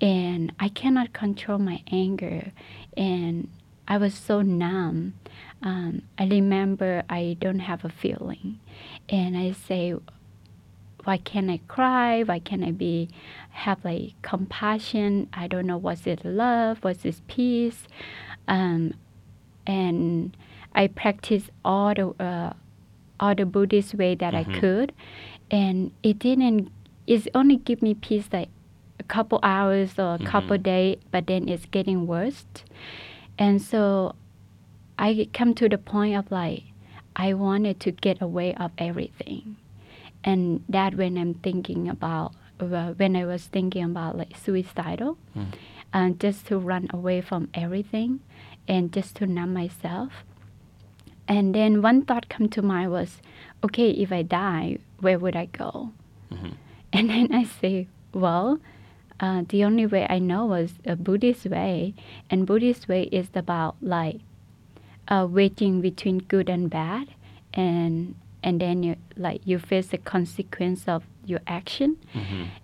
And 0.00 0.52
I 0.58 0.68
cannot 0.68 1.12
control 1.12 1.58
my 1.58 1.82
anger. 1.90 2.52
And 2.96 3.48
I 3.86 3.98
was 3.98 4.14
so 4.14 4.42
numb. 4.42 5.14
Um, 5.62 6.02
I 6.18 6.26
remember 6.26 7.04
I 7.08 7.36
don't 7.40 7.60
have 7.60 7.84
a 7.84 7.88
feeling. 7.88 8.58
And 9.08 9.36
I 9.36 9.52
say, 9.52 9.94
why 11.04 11.18
can't 11.18 11.50
I 11.50 11.60
cry? 11.68 12.22
Why 12.22 12.38
can't 12.38 12.64
I 12.64 12.70
be 12.70 13.08
have 13.50 13.84
like 13.84 14.14
compassion? 14.22 15.28
I 15.32 15.46
don't 15.46 15.66
know 15.66 15.76
what's 15.78 16.06
it 16.06 16.24
love, 16.24 16.78
what's 16.82 17.02
this 17.02 17.22
peace, 17.26 17.86
um, 18.48 18.94
and 19.66 20.36
I 20.74 20.86
practiced 20.86 21.50
all 21.64 21.94
the 21.94 22.08
uh, 22.22 22.52
all 23.18 23.34
the 23.34 23.46
Buddhist 23.46 23.94
way 23.94 24.14
that 24.14 24.34
I 24.34 24.44
could, 24.60 24.92
and 25.50 25.92
it 26.02 26.18
didn't. 26.18 26.70
It 27.06 27.28
only 27.34 27.56
give 27.56 27.82
me 27.82 27.94
peace 27.94 28.28
like 28.32 28.48
a 28.98 29.02
couple 29.02 29.40
hours 29.42 29.98
or 29.98 30.14
a 30.14 30.18
mm-hmm. 30.18 30.26
couple 30.26 30.58
days, 30.58 30.98
but 31.10 31.26
then 31.26 31.48
it's 31.48 31.66
getting 31.66 32.06
worse, 32.06 32.46
and 33.38 33.60
so 33.60 34.14
I 34.98 35.28
come 35.32 35.54
to 35.54 35.68
the 35.68 35.78
point 35.78 36.16
of 36.16 36.30
like 36.30 36.64
I 37.16 37.34
wanted 37.34 37.80
to 37.80 37.90
get 37.90 38.22
away 38.22 38.54
of 38.54 38.70
everything. 38.78 39.56
And 40.24 40.62
that 40.68 40.94
when 40.94 41.18
I'm 41.18 41.34
thinking 41.34 41.88
about 41.88 42.34
uh, 42.60 42.92
when 42.92 43.16
I 43.16 43.24
was 43.24 43.46
thinking 43.46 43.84
about 43.84 44.16
like 44.16 44.36
suicidal, 44.36 45.18
and 45.92 46.20
just 46.20 46.46
to 46.46 46.58
run 46.58 46.88
away 46.92 47.20
from 47.20 47.48
everything, 47.54 48.20
and 48.68 48.92
just 48.92 49.16
to 49.16 49.26
numb 49.26 49.52
myself. 49.52 50.12
And 51.28 51.54
then 51.54 51.82
one 51.82 52.04
thought 52.04 52.28
come 52.28 52.48
to 52.50 52.62
mind 52.62 52.90
was, 52.90 53.20
okay, 53.64 53.90
if 53.90 54.12
I 54.12 54.22
die, 54.22 54.78
where 55.00 55.18
would 55.18 55.36
I 55.36 55.46
go? 55.46 55.92
Mm-hmm. 56.30 56.50
And 56.96 57.08
then 57.08 57.32
I 57.32 57.44
say, 57.44 57.88
well, 58.12 58.58
uh, 59.18 59.44
the 59.48 59.64
only 59.64 59.86
way 59.86 60.06
I 60.10 60.18
know 60.18 60.44
was 60.46 60.74
a 60.84 60.94
Buddhist 60.96 61.46
way, 61.46 61.94
and 62.28 62.46
Buddhist 62.46 62.86
way 62.88 63.04
is 63.04 63.28
about 63.34 63.76
like 63.80 64.20
uh, 65.08 65.26
waiting 65.30 65.80
between 65.80 66.18
good 66.18 66.50
and 66.50 66.68
bad, 66.68 67.08
and 67.54 68.14
and 68.42 68.60
then 68.60 68.82
you 68.82 68.96
like 69.16 69.40
you 69.44 69.58
face 69.58 69.88
the 69.88 69.98
consequence 69.98 70.86
of 70.88 71.04
your 71.24 71.40
action. 71.46 71.96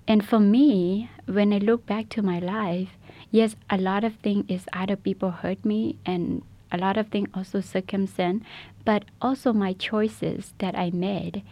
And 0.06 0.26
for 0.26 0.40
me, 0.40 1.08
when 1.26 1.52
I 1.52 1.58
look 1.58 1.86
back 1.86 2.08
to 2.10 2.22
my 2.22 2.38
life, 2.38 2.90
yes, 3.30 3.56
a 3.70 3.78
lot 3.78 4.04
of 4.04 4.16
things 4.16 4.44
is 4.48 4.66
other 4.72 4.96
people 4.96 5.30
hurt 5.30 5.64
me, 5.64 5.96
and 6.04 6.42
a 6.72 6.76
lot 6.76 6.96
of 6.98 7.08
things 7.08 7.28
also 7.32 7.60
circumstance, 7.60 8.44
but 8.84 9.04
also 9.22 9.52
my 9.52 9.72
choices 9.72 10.52
that 10.58 10.76
I 10.76 10.90
made 10.90 11.42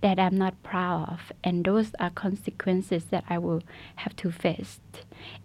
that 0.00 0.18
I'm 0.18 0.36
not 0.36 0.62
proud 0.62 1.08
of, 1.10 1.32
and 1.44 1.64
those 1.64 1.92
are 2.00 2.10
consequences 2.10 3.04
that 3.10 3.24
I 3.28 3.38
will 3.38 3.62
have 3.96 4.16
to 4.16 4.30
face. 4.30 4.80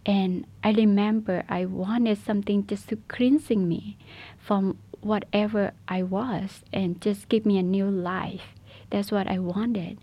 And 0.06 0.46
I 0.64 0.72
remember 0.72 1.44
I 1.50 1.66
wanted 1.66 2.18
something 2.18 2.66
just 2.66 2.88
to 2.90 2.98
cleansing 3.08 3.68
me 3.68 3.98
from 4.38 4.78
whatever 5.02 5.74
I 5.88 6.04
was 6.04 6.64
and 6.72 7.02
just 7.02 7.30
give 7.30 7.46
me 7.46 7.58
a 7.58 7.64
new 7.64 7.90
life. 7.90 8.56
That's 8.90 9.12
what 9.12 9.28
I 9.28 9.40
wanted. 9.40 10.00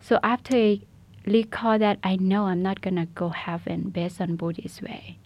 So 0.00 0.20
after 0.22 0.56
I 0.56 0.80
recall 1.26 1.78
that, 1.78 1.98
I 2.02 2.16
know 2.16 2.44
I'm 2.44 2.62
not 2.62 2.80
gonna 2.80 3.06
go 3.06 3.30
heaven 3.30 3.90
based 3.90 4.20
on 4.20 4.36
Buddhist 4.36 4.82
way. 4.82 5.18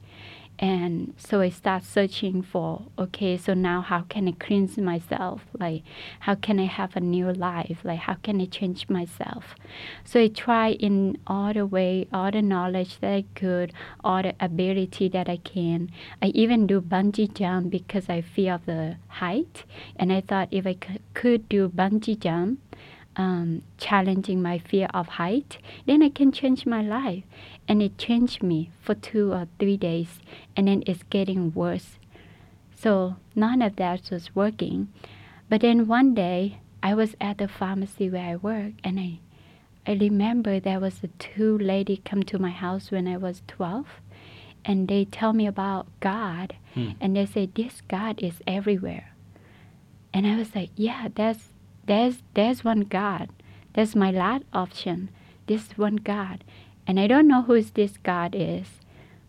And 0.59 1.13
so 1.19 1.41
I 1.43 1.51
start 1.51 1.85
searching 1.85 2.41
for 2.41 2.83
okay, 2.99 3.37
so 3.37 3.53
now 3.53 3.83
how 3.83 4.03
can 4.03 4.27
I 4.27 4.33
cleanse 4.33 4.79
myself? 4.79 5.43
Like, 5.59 5.83
how 6.21 6.35
can 6.35 6.59
I 6.59 6.65
have 6.65 6.97
a 6.97 7.01
new 7.01 7.31
life? 7.31 7.81
Like, 7.85 8.01
how 8.01 8.15
can 8.15 8.41
I 8.41 8.47
change 8.47 8.89
myself? 8.89 9.55
So 10.05 10.21
I 10.21 10.29
try 10.29 10.71
in 10.73 11.19
all 11.27 11.53
the 11.53 11.67
way, 11.67 12.09
all 12.11 12.31
the 12.31 12.41
knowledge 12.41 13.01
that 13.01 13.13
I 13.13 13.25
could, 13.35 13.75
all 14.03 14.23
the 14.23 14.35
ability 14.41 15.09
that 15.11 15.29
I 15.29 15.37
can. 15.37 15.91
I 16.23 16.27
even 16.29 16.67
do 16.67 16.81
bungee 16.81 17.33
jump 17.35 17.71
because 17.71 18.09
I 18.09 18.23
fear 18.23 18.55
of 18.55 18.65
the 18.65 18.97
height, 19.09 19.65
and 19.97 20.11
I 20.11 20.23
thought 20.23 20.49
if 20.51 20.67
I 20.67 20.75
c- 20.75 21.01
could 21.13 21.49
do 21.51 21.69
bungee 21.69 22.19
jump, 22.19 22.61
um, 23.17 23.63
challenging 23.79 24.43
my 24.43 24.59
fear 24.59 24.89
of 24.93 25.09
height, 25.09 25.59
then 25.87 26.03
I 26.03 26.09
can 26.11 26.33
change 26.33 26.67
my 26.67 26.83
life. 26.83 27.25
And 27.69 27.83
it 27.83 27.99
changed 27.99 28.43
me 28.43 28.71
for 28.81 28.95
two 28.95 29.33
or 29.33 29.49
three 29.59 29.77
days, 29.77 30.21
and 30.57 30.69
then 30.69 30.83
it's 30.87 31.03
getting 31.11 31.53
worse. 31.53 31.99
So 32.75 33.17
none 33.35 33.63
of 33.63 33.77
that 33.77 34.11
was 34.11 34.35
working. 34.35 34.89
But 35.49 35.63
then 35.63 35.87
one 35.87 36.15
day, 36.15 36.61
I 36.83 36.95
was 36.95 37.17
at 37.21 37.39
the 37.39 37.49
pharmacy 37.49 38.09
where 38.11 38.31
I 38.31 38.37
work, 38.37 38.75
and 38.85 39.01
I, 39.01 39.19
I 39.87 39.95
remember 39.95 40.61
there 40.61 40.79
was 40.79 41.03
a 41.03 41.09
two 41.19 41.59
lady 41.59 42.01
come 42.05 42.23
to 42.25 42.39
my 42.39 42.51
house 42.51 42.91
when 42.91 43.09
I 43.09 43.17
was 43.17 43.43
12, 43.49 43.87
and 44.65 44.87
they 44.87 45.05
tell 45.05 45.33
me 45.33 45.47
about 45.47 45.87
God, 46.01 46.55
and 47.01 47.17
they 47.17 47.27
say 47.27 47.47
this 47.47 47.81
God 47.89 48.23
is 48.23 48.35
everywhere. 48.47 49.11
And 50.13 50.27
I 50.27 50.37
was 50.37 50.55
like, 50.55 50.71
yeah, 50.77 51.09
that's 51.15 51.49
there's 51.87 52.23
there's 52.35 52.65
one 52.65 52.81
God. 52.81 53.29
That's 53.75 53.95
my 53.95 54.11
last 54.11 54.45
option. 54.53 55.11
This 55.47 55.77
one 55.77 55.97
God. 55.97 56.45
And 56.87 57.01
I 57.01 57.07
don't 57.07 57.29
know 57.29 57.43
who 57.43 57.61
this 57.63 57.97
God 57.99 58.35
is, 58.35 58.67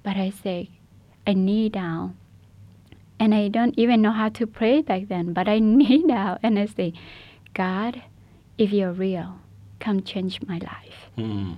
but 0.03 0.15
I 0.15 0.29
say, 0.29 0.69
I 1.25 1.33
kneel 1.33 1.69
down. 1.69 2.17
And 3.19 3.33
I 3.33 3.47
don't 3.47 3.73
even 3.77 4.01
know 4.01 4.11
how 4.11 4.29
to 4.29 4.45
pray 4.45 4.81
back 4.81 5.07
then, 5.07 5.33
but 5.33 5.47
I 5.47 5.59
kneel 5.77 6.07
down 6.07 6.39
and 6.43 6.59
I 6.59 6.67
say, 6.67 6.93
God, 7.53 8.03
if 8.57 8.71
you're 8.71 8.91
real, 8.91 9.39
come 9.79 10.01
change 10.01 10.39
my 10.47 10.59
life. 10.59 11.09
Mm. 11.17 11.57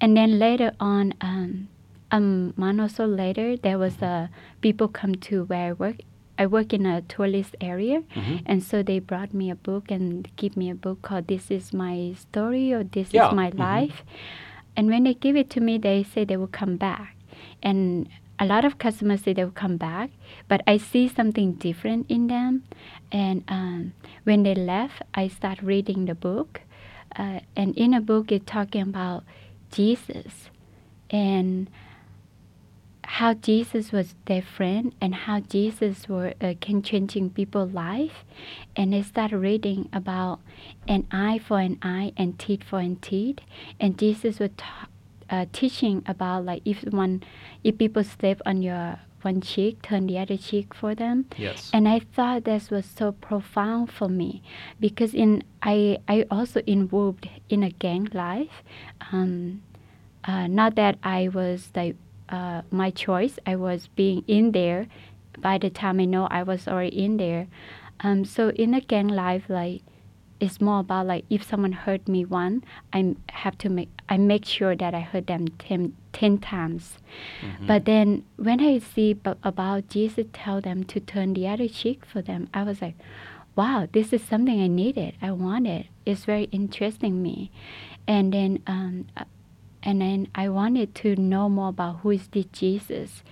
And 0.00 0.16
then 0.16 0.38
later 0.38 0.72
on, 0.78 1.14
um, 1.20 1.68
a 2.10 2.20
month 2.20 2.80
or 2.80 2.88
so 2.88 3.04
later, 3.04 3.56
there 3.56 3.78
was 3.78 4.00
a 4.02 4.30
people 4.60 4.88
come 4.88 5.14
to 5.16 5.44
where 5.44 5.70
I 5.70 5.72
work. 5.72 5.96
I 6.38 6.46
work 6.46 6.72
in 6.72 6.84
a 6.86 7.00
tourist 7.02 7.56
area, 7.60 8.02
and 8.46 8.62
so 8.62 8.82
they 8.82 8.98
brought 8.98 9.32
me 9.32 9.50
a 9.50 9.54
book 9.56 9.90
and 9.90 10.28
give 10.36 10.56
me 10.56 10.70
a 10.70 10.74
book 10.74 11.02
called 11.02 11.26
"This 11.28 11.50
Is 11.50 11.72
My 11.72 12.14
Story" 12.16 12.72
or 12.72 12.84
"This 12.84 13.12
Yeah, 13.12 13.28
Is 13.28 13.34
My 13.34 13.50
mhm. 13.50 13.58
Life." 13.58 14.04
And 14.76 14.88
when 14.88 15.04
they 15.04 15.14
give 15.14 15.36
it 15.36 15.48
to 15.50 15.60
me, 15.60 15.78
they 15.78 16.02
say 16.02 16.24
they 16.24 16.36
will 16.36 16.52
come 16.52 16.76
back, 16.76 17.16
and 17.62 18.08
a 18.38 18.44
lot 18.44 18.64
of 18.66 18.76
customers 18.76 19.22
say 19.22 19.32
they 19.32 19.44
will 19.44 19.50
come 19.64 19.78
back, 19.78 20.10
but 20.48 20.60
I 20.66 20.76
see 20.76 21.08
something 21.08 21.52
different 21.54 22.04
in 22.10 22.26
them. 22.26 22.64
And 23.10 23.42
um, 23.48 23.92
when 24.24 24.42
they 24.42 24.54
left, 24.54 25.00
I 25.14 25.28
start 25.28 25.62
reading 25.62 26.04
the 26.04 26.14
book, 26.14 26.60
uh, 27.16 27.40
and 27.56 27.74
in 27.76 27.94
a 27.94 28.00
book, 28.00 28.30
it's 28.30 28.44
talking 28.44 28.82
about 28.82 29.24
Jesus 29.72 30.50
and 31.10 31.68
how 33.06 33.34
Jesus 33.34 33.92
was 33.92 34.14
their 34.26 34.42
friend 34.42 34.94
and 35.00 35.14
how 35.14 35.40
Jesus 35.40 36.08
were 36.08 36.34
uh, 36.40 36.54
can 36.60 36.82
changing 36.82 37.30
people's 37.30 37.72
life. 37.72 38.24
And 38.74 38.94
I 38.94 39.02
started 39.02 39.38
reading 39.38 39.88
about 39.92 40.40
an 40.88 41.06
eye 41.10 41.38
for 41.38 41.60
an 41.60 41.78
eye 41.82 42.12
and 42.16 42.38
teeth 42.38 42.64
for 42.64 42.80
an 42.80 42.96
teeth. 42.96 43.38
And 43.78 43.96
Jesus 43.96 44.40
was 44.40 44.50
ta- 44.56 44.88
uh, 45.30 45.46
teaching 45.52 46.02
about 46.06 46.44
like 46.44 46.62
if 46.64 46.82
one 46.84 47.22
if 47.62 47.78
people 47.78 48.04
step 48.04 48.40
on 48.44 48.62
your 48.62 48.98
one 49.22 49.40
cheek, 49.40 49.82
turn 49.82 50.06
the 50.06 50.18
other 50.18 50.36
cheek 50.36 50.74
for 50.74 50.94
them. 50.94 51.26
Yes. 51.36 51.70
And 51.72 51.88
I 51.88 52.00
thought 52.00 52.44
this 52.44 52.70
was 52.70 52.86
so 52.86 53.12
profound 53.12 53.90
for 53.90 54.08
me 54.08 54.42
because 54.80 55.14
in 55.14 55.44
I 55.62 55.98
I 56.08 56.26
also 56.30 56.60
involved 56.66 57.28
in 57.48 57.62
a 57.62 57.70
gang 57.70 58.08
life. 58.12 58.62
Um, 59.12 59.62
uh, 60.24 60.48
not 60.48 60.74
that 60.74 60.98
I 61.04 61.28
was 61.28 61.70
like 61.74 61.94
uh, 62.28 62.62
my 62.70 62.90
choice. 62.90 63.38
I 63.46 63.56
was 63.56 63.88
being 63.88 64.24
in 64.26 64.52
there 64.52 64.86
by 65.38 65.58
the 65.58 65.70
time 65.70 66.00
I 66.00 66.04
know 66.04 66.26
I 66.30 66.42
was 66.42 66.66
already 66.66 67.04
in 67.04 67.16
there. 67.16 67.46
Um, 68.00 68.24
so 68.24 68.50
in 68.50 68.74
a 68.74 68.80
gang 68.80 69.08
life, 69.08 69.44
like 69.48 69.82
it's 70.38 70.60
more 70.60 70.80
about 70.80 71.06
like 71.06 71.24
if 71.30 71.42
someone 71.42 71.72
hurt 71.72 72.08
me 72.08 72.24
one, 72.24 72.62
I 72.92 73.16
have 73.30 73.56
to 73.58 73.68
make 73.68 73.88
I 74.08 74.18
make 74.18 74.44
sure 74.44 74.76
that 74.76 74.94
I 74.94 75.00
hurt 75.00 75.26
them 75.26 75.48
ten, 75.58 75.94
10 76.12 76.38
times. 76.38 76.98
Mm-hmm. 77.42 77.66
But 77.66 77.84
then 77.84 78.24
when 78.36 78.60
I 78.60 78.78
see 78.78 79.14
b- 79.14 79.32
about 79.42 79.88
Jesus 79.88 80.26
tell 80.32 80.60
them 80.60 80.84
to 80.84 81.00
turn 81.00 81.34
the 81.34 81.48
other 81.48 81.68
cheek 81.68 82.04
for 82.04 82.22
them, 82.22 82.48
I 82.54 82.62
was 82.62 82.80
like, 82.82 82.96
wow, 83.56 83.88
this 83.90 84.12
is 84.12 84.22
something 84.22 84.60
I 84.60 84.66
needed. 84.66 85.14
I 85.20 85.32
wanted. 85.32 85.88
It's 86.04 86.24
very 86.24 86.44
interesting 86.44 87.22
me. 87.22 87.50
And 88.06 88.32
then 88.32 88.62
um, 88.66 89.06
uh, 89.16 89.24
and 89.86 90.00
then 90.02 90.26
I 90.34 90.48
wanted 90.50 90.94
to 90.96 91.14
know 91.16 91.48
more 91.48 91.68
about 91.70 92.00
who 92.00 92.10
is 92.10 92.26
this 92.28 92.46
Jesus. 92.52 93.22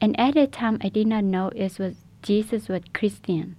And 0.00 0.18
at 0.18 0.34
that 0.34 0.50
time, 0.52 0.76
I 0.82 0.88
did 0.90 1.06
not 1.06 1.24
know 1.24 1.48
it 1.54 1.78
was 1.78 1.94
Jesus 2.22 2.68
was 2.68 2.82
Christian 2.92 3.56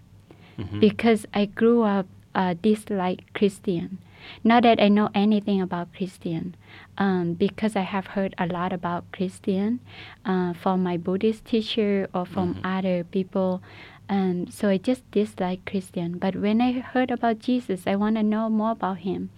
Mhm. 0.60 0.80
because 0.80 1.26
I 1.34 1.46
grew 1.46 1.82
up 1.84 2.06
uh, 2.36 2.54
dislike 2.62 3.22
Christian. 3.34 3.98
Not 4.44 4.64
that 4.64 4.80
I 4.80 4.88
know 4.88 5.10
anything 5.16 5.60
about 5.62 5.94
Christian, 5.98 6.56
um, 6.98 7.34
because 7.34 7.76
I 7.76 7.82
have 7.96 8.08
heard 8.16 8.34
a 8.38 8.46
lot 8.48 8.72
about 8.72 9.04
Christian 9.12 9.80
uh, 10.24 10.54
from 10.54 10.84
my 10.84 10.96
Buddhist 10.98 11.44
teacher 11.46 12.08
or 12.14 12.26
from 12.26 12.54
Mhm. 12.56 12.62
other 12.78 13.04
people. 13.04 13.62
Um, 14.08 14.48
so 14.48 14.70
I 14.70 14.78
just 14.78 15.04
dislike 15.12 15.66
Christian. 15.66 16.18
But 16.20 16.36
when 16.36 16.62
I 16.62 16.72
heard 16.94 17.12
about 17.12 17.40
Jesus, 17.40 17.88
I 17.88 17.96
want 17.96 18.16
to 18.18 18.24
know 18.24 18.50
more 18.50 18.72
about 18.72 19.00
him. 19.00 19.30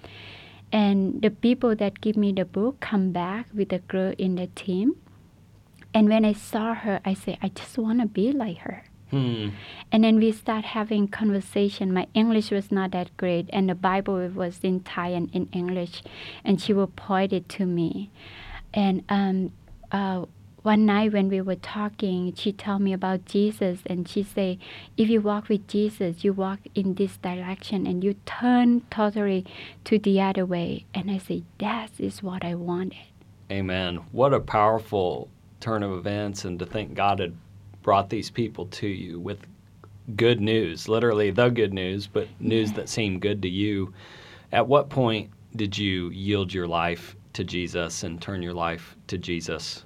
And 0.73 1.21
the 1.21 1.29
people 1.29 1.75
that 1.75 2.01
give 2.01 2.17
me 2.17 2.33
the 2.33 2.45
book 2.45 2.79
come 2.79 3.11
back 3.11 3.45
with 3.53 3.71
a 3.71 3.79
girl 3.79 4.13
in 4.17 4.35
the 4.35 4.47
team. 4.47 4.95
And 5.93 6.09
when 6.09 6.25
I 6.25 6.33
saw 6.33 6.73
her, 6.73 6.99
I 7.05 7.13
say, 7.13 7.37
I 7.43 7.49
just 7.49 7.77
want 7.77 8.01
to 8.01 8.07
be 8.07 8.31
like 8.31 8.57
her. 8.65 8.83
Hmm. 9.11 9.49
And 9.91 10.03
then 10.03 10.15
we 10.17 10.31
start 10.31 10.65
having 10.65 11.07
conversation. 11.07 11.93
My 11.93 12.07
English 12.15 12.49
was 12.49 12.71
not 12.71 12.89
that 12.91 13.15
great, 13.15 13.47
and 13.53 13.69
the 13.69 13.75
Bible 13.75 14.27
was 14.29 14.61
in 14.63 14.79
Thai 14.79 15.09
and 15.09 15.29
in 15.29 15.47
English, 15.53 16.01
and 16.43 16.59
she 16.59 16.73
will 16.73 16.87
point 16.87 17.31
it 17.31 17.47
to 17.49 17.67
me. 17.67 18.09
And 18.73 19.03
um, 19.09 19.51
uh, 19.91 20.25
one 20.63 20.85
night 20.85 21.13
when 21.13 21.29
we 21.29 21.41
were 21.41 21.55
talking, 21.55 22.33
she 22.33 22.51
told 22.53 22.81
me 22.81 22.93
about 22.93 23.25
Jesus, 23.25 23.79
and 23.85 24.07
she 24.07 24.23
said, 24.23 24.57
if 24.97 25.09
you 25.09 25.21
walk 25.21 25.49
with 25.49 25.67
Jesus, 25.67 26.23
you 26.23 26.33
walk 26.33 26.59
in 26.73 26.95
this 26.95 27.17
direction, 27.17 27.85
and 27.85 28.03
you 28.03 28.15
turn 28.25 28.81
totally 28.89 29.45
to 29.83 29.99
the 29.99 30.21
other 30.21 30.45
way. 30.45 30.85
And 30.93 31.11
I 31.11 31.17
say, 31.17 31.43
that 31.59 31.91
is 31.99 32.23
what 32.23 32.45
I 32.45 32.55
wanted. 32.55 32.97
Amen. 33.51 33.97
What 34.13 34.33
a 34.33 34.39
powerful 34.39 35.29
turn 35.59 35.83
of 35.83 35.91
events, 35.91 36.45
and 36.45 36.57
to 36.59 36.65
think 36.65 36.93
God 36.93 37.19
had 37.19 37.35
brought 37.81 38.09
these 38.09 38.29
people 38.29 38.65
to 38.67 38.87
you 38.87 39.19
with 39.19 39.39
good 40.15 40.39
news, 40.39 40.87
literally 40.87 41.31
the 41.31 41.49
good 41.49 41.73
news, 41.73 42.07
but 42.07 42.27
news 42.39 42.69
Yeah. 42.69 42.77
that 42.77 42.89
seemed 42.89 43.21
good 43.21 43.41
to 43.41 43.49
you. 43.49 43.93
At 44.53 44.67
what 44.67 44.89
point 44.89 45.29
did 45.55 45.77
you 45.77 46.09
yield 46.11 46.53
your 46.53 46.67
life 46.67 47.15
to 47.33 47.43
Jesus 47.43 48.03
and 48.03 48.21
turn 48.21 48.41
your 48.41 48.53
life 48.53 48.95
to 49.07 49.17
Jesus? 49.17 49.83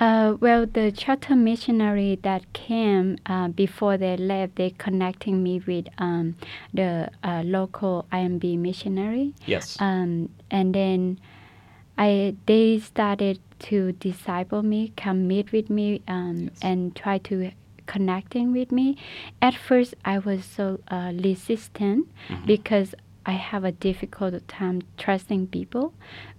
Uh, 0.00 0.34
well, 0.40 0.64
the 0.64 0.90
charter 0.90 1.36
missionary 1.36 2.18
that 2.22 2.50
came 2.54 3.18
uh, 3.26 3.48
before 3.48 3.98
they 3.98 4.16
left, 4.16 4.56
they 4.56 4.70
connecting 4.70 5.42
me 5.42 5.60
with 5.66 5.86
um, 5.98 6.34
the 6.72 7.10
uh, 7.22 7.42
local 7.44 8.06
IMB 8.10 8.58
missionary, 8.58 9.34
Yes. 9.44 9.76
um, 9.78 10.30
and 10.50 10.74
then 10.74 11.18
I 11.98 12.34
they 12.46 12.78
started 12.78 13.38
to 13.68 13.92
disciple 13.92 14.62
me, 14.62 14.92
come 14.96 15.28
meet 15.28 15.52
with 15.52 15.68
me, 15.68 16.00
um, 16.08 16.44
Yes. 16.48 16.58
and 16.62 16.96
try 16.96 17.18
to 17.18 17.50
connecting 17.86 18.52
with 18.52 18.72
me. 18.72 18.96
At 19.42 19.54
first, 19.54 19.94
I 20.04 20.18
was 20.18 20.44
so 20.46 20.80
uh, 20.88 21.12
resistant 21.12 22.08
Mhm. 22.30 22.46
because 22.46 22.94
I 23.26 23.32
have 23.32 23.64
a 23.64 23.72
difficult 23.72 24.46
time 24.48 24.82
trusting 24.96 25.48
people. 25.48 25.92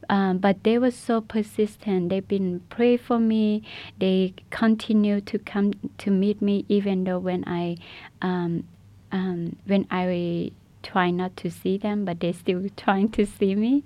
Um, 0.09 0.39
but 0.39 0.63
they 0.63 0.77
were 0.77 0.91
so 0.91 1.21
persistent. 1.21 2.09
They've 2.09 2.27
been 2.27 2.61
pray 2.69 2.97
for 2.97 3.19
me. 3.19 3.63
They 3.97 4.33
continue 4.49 5.21
to 5.21 5.39
come 5.39 5.73
to 5.99 6.11
meet 6.11 6.41
me, 6.41 6.65
even 6.67 7.03
though 7.05 7.19
when 7.19 7.43
I 7.47 7.77
um, 8.21 8.65
um, 9.11 9.57
when 9.65 9.87
I 9.91 10.51
try 10.83 11.11
not 11.11 11.37
to 11.37 11.51
see 11.51 11.77
them, 11.77 12.05
but 12.05 12.19
they 12.19 12.31
still 12.33 12.67
trying 12.77 13.09
to 13.09 13.25
see 13.25 13.55
me. 13.55 13.83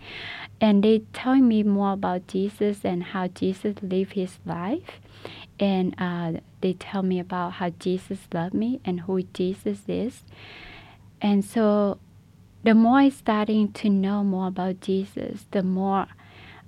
And 0.62 0.84
they 0.84 1.00
tell 1.14 1.36
me 1.36 1.64
more 1.64 1.94
about 1.94 2.28
Jesus 2.28 2.84
and 2.84 3.04
how 3.04 3.28
Jesus 3.28 3.76
lived 3.82 4.14
his 4.14 4.40
life. 4.46 5.00
And 5.60 5.96
uh, 5.98 6.40
they 6.62 6.74
tell 6.74 7.02
me 7.02 7.20
about 7.20 7.54
how 7.54 7.70
Jesus 7.70 8.20
loved 8.34 8.54
me 8.54 8.80
and 8.86 9.02
who 9.02 9.22
Jesus 9.22 9.84
is. 9.88 10.24
And 11.22 11.44
so 11.44 12.00
the 12.66 12.74
more 12.74 12.98
I 12.98 13.10
starting 13.10 13.72
to 13.74 13.90
know 13.90 14.24
more 14.24 14.48
about 14.48 14.82
Jesus, 14.82 15.46
the 15.52 15.62
more 15.62 16.08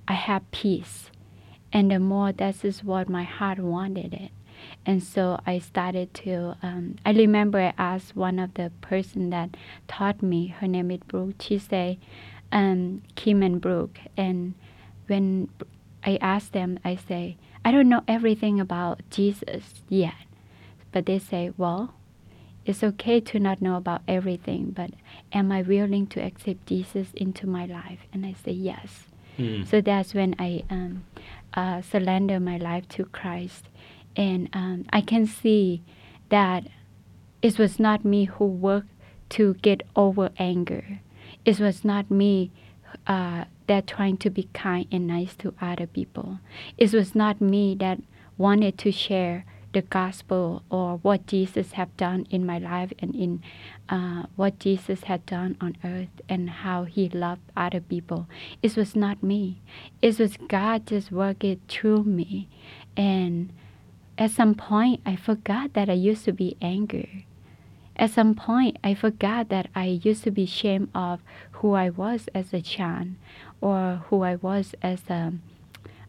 I 0.06 0.12
have 0.12 0.48
peace. 0.52 1.10
And 1.72 1.90
the 1.90 1.98
more 1.98 2.30
that 2.30 2.64
is 2.64 2.84
what 2.84 3.08
my 3.08 3.24
heart 3.24 3.58
wanted 3.58 4.14
it. 4.14 4.30
And 4.86 5.02
so 5.02 5.40
I 5.44 5.58
started 5.58 6.14
to, 6.14 6.56
um, 6.62 6.96
I 7.04 7.10
remember 7.10 7.58
I 7.58 7.74
asked 7.76 8.14
one 8.14 8.38
of 8.38 8.54
the 8.54 8.70
person 8.80 9.30
that 9.30 9.56
taught 9.88 10.22
me, 10.22 10.46
her 10.60 10.68
name 10.68 10.92
is 10.92 11.00
Brooke, 11.00 11.34
she 11.40 11.58
say, 11.58 11.98
um, 12.52 13.02
Kim 13.16 13.42
and 13.42 13.60
Brooke. 13.60 13.98
And 14.16 14.54
when 15.08 15.48
I 16.04 16.16
asked 16.20 16.52
them, 16.52 16.78
I 16.84 16.94
say, 16.94 17.36
I 17.64 17.72
don't 17.72 17.88
know 17.88 18.04
everything 18.06 18.60
about 18.60 19.00
Jesus 19.10 19.82
yet. 19.88 20.14
But 20.92 21.06
they 21.06 21.18
say, 21.18 21.52
well, 21.56 21.94
it's 22.68 22.84
okay 22.84 23.18
to 23.18 23.38
not 23.38 23.62
know 23.62 23.76
about 23.76 24.02
everything, 24.06 24.72
but 24.76 24.90
am 25.32 25.50
I 25.50 25.62
willing 25.62 26.06
to 26.08 26.20
accept 26.20 26.66
Jesus 26.66 27.08
into 27.14 27.46
my 27.46 27.64
life? 27.64 28.00
And 28.12 28.26
I 28.26 28.34
say, 28.34 28.52
yes. 28.52 29.06
Hmm. 29.38 29.64
So 29.64 29.80
that's 29.80 30.12
when 30.12 30.34
I 30.38 30.64
um, 30.68 31.04
uh, 31.54 31.80
surrender 31.80 32.38
my 32.38 32.58
life 32.58 32.86
to 32.90 33.06
Christ. 33.06 33.64
And 34.14 34.50
um, 34.52 34.84
I 34.92 35.00
can 35.00 35.26
see 35.26 35.82
that 36.28 36.66
it 37.40 37.58
was 37.58 37.78
not 37.78 38.04
me 38.04 38.26
who 38.26 38.44
worked 38.44 38.90
to 39.30 39.54
get 39.54 39.82
over 39.96 40.28
anger. 40.38 41.00
It 41.46 41.58
was 41.58 41.86
not 41.86 42.10
me 42.10 42.50
uh, 43.06 43.44
that 43.66 43.86
trying 43.86 44.18
to 44.18 44.28
be 44.28 44.50
kind 44.52 44.86
and 44.92 45.06
nice 45.06 45.34
to 45.36 45.54
other 45.58 45.86
people. 45.86 46.40
It 46.76 46.92
was 46.92 47.14
not 47.14 47.40
me 47.40 47.74
that 47.76 48.02
wanted 48.36 48.76
to 48.78 48.92
share 48.92 49.46
the 49.72 49.82
gospel 49.82 50.62
or 50.70 50.96
what 50.98 51.26
Jesus 51.26 51.72
have 51.72 51.94
done 51.96 52.26
in 52.30 52.46
my 52.46 52.58
life 52.58 52.92
and 52.98 53.14
in 53.14 53.42
uh, 53.88 54.24
what 54.36 54.58
Jesus 54.58 55.04
had 55.04 55.24
done 55.26 55.56
on 55.60 55.76
earth 55.84 56.22
and 56.28 56.50
how 56.50 56.84
he 56.84 57.08
loved 57.08 57.42
other 57.56 57.80
people. 57.80 58.26
It 58.62 58.76
was 58.76 58.96
not 58.96 59.22
me. 59.22 59.60
It 60.00 60.18
was 60.18 60.36
God 60.48 60.86
just 60.86 61.12
working 61.12 61.60
through 61.68 62.04
me. 62.04 62.48
And 62.96 63.52
at 64.16 64.30
some 64.30 64.54
point, 64.54 65.00
I 65.04 65.16
forgot 65.16 65.74
that 65.74 65.88
I 65.88 65.94
used 65.94 66.24
to 66.24 66.32
be 66.32 66.56
angry. 66.60 67.26
At 67.96 68.10
some 68.10 68.34
point, 68.34 68.78
I 68.82 68.94
forgot 68.94 69.48
that 69.48 69.68
I 69.74 70.00
used 70.02 70.24
to 70.24 70.30
be 70.30 70.44
ashamed 70.44 70.88
of 70.94 71.20
who 71.52 71.74
I 71.74 71.90
was 71.90 72.28
as 72.34 72.54
a 72.54 72.60
child 72.60 73.08
or 73.60 74.02
who 74.06 74.22
I 74.22 74.36
was 74.36 74.74
as 74.82 75.00
a, 75.08 75.32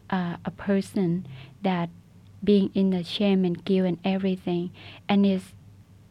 uh, 0.08 0.36
a 0.44 0.50
person 0.52 1.26
that 1.62 1.90
being 2.42 2.70
in 2.74 2.90
the 2.90 3.04
shame 3.04 3.44
and 3.44 3.64
guilt 3.64 3.86
and 3.86 3.98
everything. 4.04 4.70
And 5.08 5.26
it's 5.26 5.54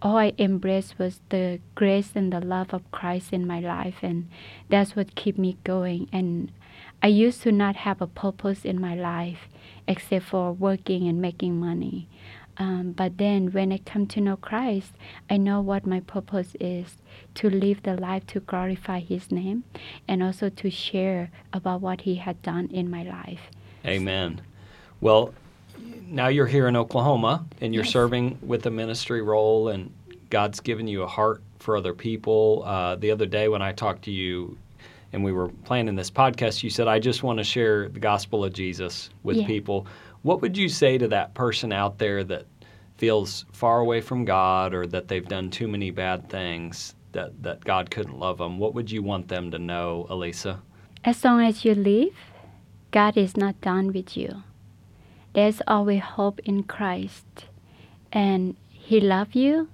all 0.02 0.18
I 0.18 0.34
embraced 0.38 0.98
was 0.98 1.20
the 1.30 1.60
grace 1.76 2.12
and 2.15 2.32
the 2.32 2.39
love 2.39 2.74
of 2.74 2.89
Christ 2.92 3.34
in 3.34 3.46
my 3.46 3.60
life, 3.60 3.98
and 4.02 4.30
that's 4.70 4.96
what 4.96 5.15
kept 5.15 5.38
me 5.38 5.58
going. 5.63 6.08
And 6.13 6.52
I 7.04 7.08
used 7.08 7.42
to 7.44 7.52
not 7.52 7.78
have 7.78 8.02
a 8.02 8.08
purpose 8.08 8.65
in 8.65 8.80
my 8.80 8.96
life 8.96 9.50
except 9.88 10.26
for 10.26 10.54
working 10.54 11.08
and 11.08 11.22
making 11.22 11.60
money. 11.60 12.08
Um, 12.58 12.92
but 12.92 13.18
then 13.18 13.54
when 13.54 13.72
I 13.72 13.78
come 13.78 14.06
to 14.08 14.22
know 14.22 14.36
Christ, 14.36 14.92
I 15.30 15.38
know 15.38 15.62
what 15.62 15.88
my 15.88 16.02
purpose 16.02 16.56
is 16.60 16.98
to 17.36 17.50
live 17.50 17.84
the 17.84 17.96
life 17.96 18.28
to 18.28 18.42
glorify 18.42 19.00
His 19.00 19.32
name 19.32 19.63
and 20.08 20.22
also 20.22 20.50
to 20.50 20.70
share 20.70 21.32
about 21.54 21.80
what 21.80 22.02
He 22.02 22.15
had 22.15 22.42
done 22.42 22.68
in 22.72 22.89
my 22.89 23.04
life. 23.04 23.50
Amen. 23.86 24.42
Well, 25.00 25.34
now 26.10 26.28
you're 26.28 26.48
here 26.48 26.67
in 26.67 26.76
Oklahoma 26.76 27.45
and 27.62 27.74
you're 27.74 27.84
Yes. 27.84 27.93
serving 27.93 28.38
with 28.41 28.65
a 28.65 28.72
ministry 28.72 29.22
role, 29.22 29.69
and 29.69 29.91
God's 30.30 30.60
given 30.60 30.88
you 30.88 31.04
a 31.04 31.08
heart 31.08 31.41
for 31.60 31.76
other 31.78 31.93
people. 31.93 32.63
Uh, 32.65 32.95
the 32.95 33.12
other 33.12 33.26
day 33.26 33.48
when 33.48 33.62
I 33.62 33.72
talked 33.72 34.04
to 34.04 34.12
you 34.12 34.58
and 35.12 35.24
we 35.24 35.32
were 35.32 35.50
planning 35.65 35.95
this 35.95 36.12
podcast, 36.12 36.63
you 36.63 36.69
said, 36.69 36.88
I 36.88 37.00
just 37.00 37.24
want 37.24 37.38
to 37.39 37.43
share 37.43 37.89
the 37.89 38.00
gospel 38.00 38.43
of 38.43 38.54
Jesus 38.54 39.10
with 39.24 39.38
Yeah. 39.38 39.48
people. 39.48 39.88
What 40.22 40.41
would 40.41 40.58
you 40.58 40.69
say 40.69 40.98
to 40.98 41.08
that 41.10 41.34
person 41.34 41.72
out 41.74 41.98
there 41.98 42.24
that 42.26 42.45
feels 42.98 43.45
far 43.54 43.80
away 43.80 44.02
from 44.02 44.26
God 44.26 44.74
or 44.74 44.86
that 44.88 45.08
they've 45.08 45.28
done 45.28 45.50
too 45.50 45.67
many 45.67 45.89
bad 45.91 46.30
things, 46.30 46.95
that, 47.13 47.41
that 47.43 47.63
God 47.63 47.89
couldn't 47.89 48.19
love 48.19 48.38
them? 48.38 48.60
What 48.60 48.74
would 48.76 48.91
you 48.91 49.02
want 49.02 49.28
them 49.30 49.50
to 49.52 49.58
know, 49.60 50.06
Elisa? 50.10 50.62
As 51.06 51.24
long 51.24 51.41
as 51.41 51.63
you 51.65 51.74
live, 51.76 52.13
God 52.91 53.17
is 53.17 53.36
not 53.38 53.60
done 53.62 53.93
with 53.93 54.15
you. 54.17 54.43
There's 55.34 55.62
always 55.68 56.02
hope 56.02 56.39
in 56.39 56.63
Christ, 56.63 57.46
and 58.12 58.56
He 58.70 59.00
loves 59.00 59.36
you 59.36 59.70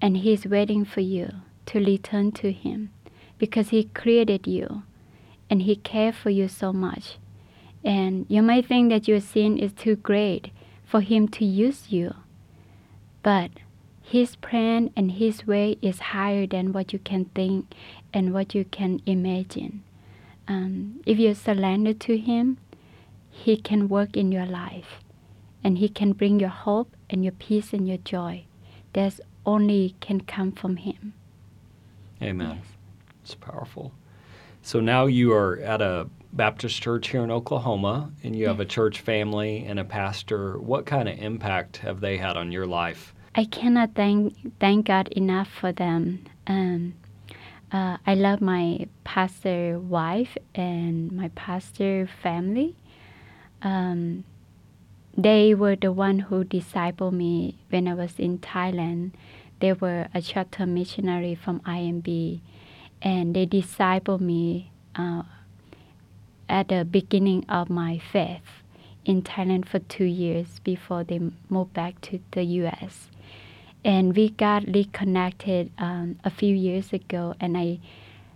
and 0.00 0.18
He's 0.18 0.46
waiting 0.46 0.84
for 0.84 1.00
you 1.00 1.30
to 1.66 1.78
return 1.78 2.32
to 2.32 2.52
Him 2.52 2.90
because 3.38 3.70
He 3.70 3.84
created 3.84 4.46
you 4.46 4.82
and 5.48 5.62
He 5.62 5.76
cares 5.76 6.16
for 6.16 6.30
you 6.30 6.48
so 6.48 6.72
much. 6.72 7.18
And 7.84 8.26
you 8.28 8.42
may 8.42 8.62
think 8.62 8.90
that 8.90 9.08
your 9.08 9.20
sin 9.20 9.58
is 9.58 9.72
too 9.72 9.96
great 9.96 10.50
for 10.84 11.00
Him 11.00 11.28
to 11.28 11.44
use 11.44 11.90
you. 11.90 12.14
But 13.22 13.50
His 14.02 14.36
plan 14.36 14.90
and 14.96 15.12
His 15.12 15.46
way 15.46 15.78
is 15.82 16.12
higher 16.14 16.46
than 16.46 16.72
what 16.72 16.92
you 16.92 16.98
can 16.98 17.26
think 17.26 17.72
and 18.12 18.32
what 18.32 18.54
you 18.54 18.64
can 18.64 19.00
imagine. 19.06 19.82
Um, 20.46 21.00
if 21.06 21.18
you 21.18 21.34
surrender 21.34 21.94
to 21.94 22.18
Him, 22.18 22.58
He 23.32 23.56
can 23.56 23.88
work 23.88 24.16
in 24.16 24.30
your 24.30 24.46
life 24.46 25.00
and 25.64 25.78
He 25.78 25.88
can 25.88 26.12
bring 26.12 26.38
your 26.38 26.50
hope 26.50 26.94
and 27.10 27.24
your 27.24 27.32
peace 27.32 27.72
and 27.72 27.88
your 27.88 27.98
joy. 27.98 28.44
That's 28.92 29.20
only 29.44 29.96
can 30.00 30.20
come 30.20 30.52
from 30.52 30.76
Him. 30.76 31.14
Amen. 32.22 32.60
Yes. 32.60 32.66
It's 33.24 33.34
powerful. 33.34 33.92
So 34.62 34.78
now 34.78 35.06
you 35.06 35.32
are 35.32 35.56
at 35.58 35.82
a 35.82 36.08
Baptist 36.32 36.80
church 36.80 37.08
here 37.08 37.24
in 37.24 37.30
Oklahoma, 37.30 38.10
and 38.22 38.34
you 38.34 38.46
have 38.46 38.60
a 38.60 38.64
church 38.64 39.00
family 39.00 39.66
and 39.66 39.78
a 39.78 39.84
pastor. 39.84 40.58
What 40.58 40.86
kind 40.86 41.08
of 41.08 41.18
impact 41.18 41.78
have 41.78 42.00
they 42.00 42.16
had 42.16 42.36
on 42.36 42.52
your 42.52 42.66
life? 42.66 43.14
I 43.34 43.44
cannot 43.44 43.94
thank 43.94 44.34
thank 44.60 44.86
God 44.86 45.08
enough 45.08 45.48
for 45.48 45.72
them. 45.72 46.24
Um, 46.46 46.94
uh, 47.70 47.96
I 48.06 48.14
love 48.14 48.40
my 48.40 48.86
pastor 49.04 49.78
wife 49.78 50.36
and 50.54 51.10
my 51.12 51.28
pastor 51.34 52.08
family. 52.22 52.76
Um, 53.62 54.24
they 55.16 55.54
were 55.54 55.76
the 55.76 55.92
one 55.92 56.20
who 56.20 56.44
discipled 56.44 57.12
me 57.12 57.58
when 57.70 57.86
I 57.86 57.94
was 57.94 58.18
in 58.18 58.38
Thailand. 58.38 59.12
They 59.60 59.72
were 59.72 60.08
a 60.14 60.20
short-term 60.22 60.74
missionary 60.74 61.34
from 61.34 61.60
IMB, 61.60 62.40
and 63.00 63.36
they 63.36 63.46
discipled 63.46 64.20
me 64.20 64.72
uh, 64.96 65.22
at 66.48 66.68
the 66.68 66.84
beginning 66.84 67.44
of 67.48 67.70
my 67.70 67.98
faith 67.98 68.62
in 69.04 69.22
Thailand 69.22 69.66
for 69.66 69.78
two 69.80 70.04
years 70.04 70.60
before 70.60 71.04
they 71.04 71.20
moved 71.48 71.72
back 71.72 72.00
to 72.02 72.20
the 72.32 72.44
U.S. 72.44 73.08
And 73.84 74.16
we 74.16 74.30
got 74.30 74.64
reconnected 74.66 75.70
um, 75.78 76.18
a 76.24 76.30
few 76.30 76.54
years 76.54 76.92
ago, 76.92 77.34
and 77.40 77.56
I 77.56 77.80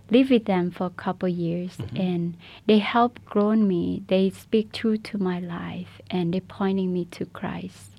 lived 0.09 0.31
with 0.31 0.45
them 0.45 0.71
for 0.71 0.87
a 0.87 0.89
couple 0.91 1.29
years, 1.29 1.77
and 1.95 2.37
they 2.65 2.79
help 2.79 3.23
grow 3.25 3.55
me. 3.55 4.03
They 4.07 4.29
speak 4.29 4.71
true 4.71 4.97
to 4.97 5.17
my 5.17 5.39
life, 5.39 6.01
and 6.09 6.33
they 6.33 6.39
pointing 6.39 6.93
me 6.93 7.05
to 7.11 7.25
Christ. 7.25 7.91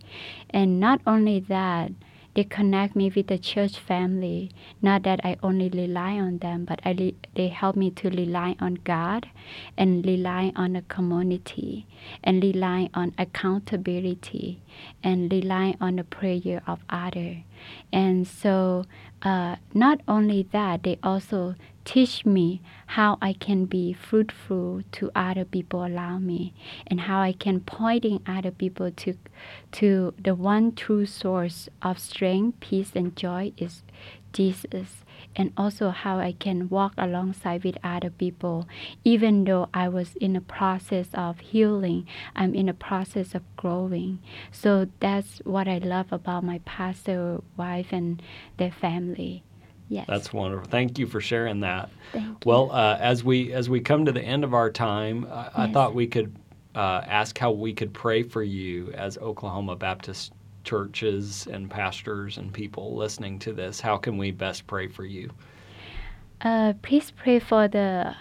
And 0.51 0.81
not 0.81 1.01
only 1.07 1.41
that, 1.41 1.93
they 2.39 2.45
connect 2.45 2.95
me 2.95 3.11
with 3.15 3.27
the 3.27 3.37
church 3.37 3.79
family. 3.79 4.53
Not 4.81 5.03
that 5.03 5.19
I 5.25 5.37
only 5.43 5.71
rely 5.71 6.21
on 6.21 6.39
them, 6.39 6.67
but 6.67 6.79
I 6.85 6.93
re- 6.93 7.17
they 7.35 7.49
help 7.49 7.75
me 7.75 7.91
to 7.91 8.11
rely 8.11 8.55
on 8.61 8.79
God 8.85 9.27
and 9.77 10.07
rely 10.07 10.53
on 10.55 10.75
the 10.75 10.83
community 10.83 11.87
and 12.23 12.41
rely 12.41 12.91
on 12.95 13.13
accountability 13.19 14.63
and 15.03 15.33
rely 15.33 15.75
on 15.81 15.97
the 15.97 16.05
prayer 16.05 16.63
of 16.65 16.79
others. 16.89 17.39
And 17.93 18.25
so, 18.25 18.85
uh, 19.23 19.57
not 19.75 20.01
only 20.07 20.47
that, 20.53 20.85
they 20.85 20.99
also 21.03 21.57
teach 21.89 22.27
me 22.27 22.61
how 22.99 23.17
I 23.23 23.33
can 23.33 23.65
be 23.65 23.95
fruitful 23.95 24.83
to 24.93 25.11
other 25.15 25.47
people 25.47 25.81
around 25.81 26.27
me 26.27 26.53
and 26.87 27.01
how 27.01 27.23
I 27.23 27.33
can 27.33 27.61
pointing 27.61 28.21
other 28.27 28.51
people 28.51 28.91
to 28.91 29.15
to 29.73 30.13
the 30.23 30.35
one 30.35 30.73
true 30.73 31.07
source 31.07 31.71
of 31.81 31.99
strength, 31.99 32.61
peace 32.61 32.93
and 32.95 33.17
joy 33.17 33.53
is 33.57 33.85
Jesus. 34.35 35.03
And 35.35 35.55
also 35.57 35.89
how 35.89 36.19
I 36.19 36.33
can 36.33 36.69
walk 36.69 36.93
alongside 36.99 37.65
with 37.65 37.79
other 37.83 38.11
people. 38.11 38.69
Even 39.03 39.45
though 39.45 39.71
I 39.73 39.89
was 39.89 40.15
in 40.17 40.37
a 40.37 40.43
process 40.43 41.09
of 41.15 41.41
healing 41.41 42.07
I'm 42.37 42.55
in 42.55 42.69
a 42.69 42.75
process 42.75 43.35
of 43.35 43.45
growing. 43.57 44.19
So 44.53 44.89
that's 45.01 45.39
what 45.45 45.67
I 45.67 45.79
love 45.79 46.13
about 46.13 46.45
my 46.45 46.61
pastor 46.67 47.41
wife 47.57 47.89
and 47.93 48.21
their 48.59 48.73
family 48.73 49.43
yes 49.89 50.07
That's 50.09 50.33
wonderful. 50.33 50.69
Thank 50.69 50.99
you 50.99 51.07
for 51.07 51.21
sharing 51.21 51.61
that. 51.61 51.91
Thank. 52.13 52.45
Well, 52.45 52.71
uh, 52.71 52.97
as 53.01 53.25
we 53.25 53.53
as 53.53 53.69
we 53.69 53.81
come 53.81 54.05
to 54.05 54.13
the 54.13 54.23
end 54.23 54.45
of 54.45 54.55
our 54.55 54.71
time, 54.71 55.27
I, 55.31 55.51
I 55.65 55.73
thought 55.73 55.95
we 55.95 56.07
could 56.07 56.35
uh, 56.75 57.03
ask 57.07 57.37
how 57.39 57.51
we 57.51 57.73
could 57.73 57.93
pray 57.93 58.23
for 58.23 58.43
you 58.43 58.93
as 58.93 59.19
Oklahoma 59.19 59.77
Baptist 59.77 60.33
churches 60.65 61.49
and 61.51 61.71
pastors 61.71 62.37
and 62.37 62.53
people 62.53 62.95
listening 62.95 63.39
to 63.41 63.53
this. 63.53 63.81
How 63.81 63.97
can 63.97 64.19
we 64.19 64.31
best 64.31 64.67
pray 64.67 64.87
for 64.87 65.05
you? 65.05 65.31
Uh, 66.41 66.75
please 66.83 67.11
pray 67.11 67.39
for 67.39 67.69
the 67.69 68.15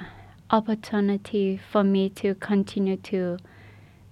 opportunity 0.49 1.59
for 1.71 1.83
me 1.83 2.09
to 2.09 2.33
continue 2.35 2.97
to 2.97 3.37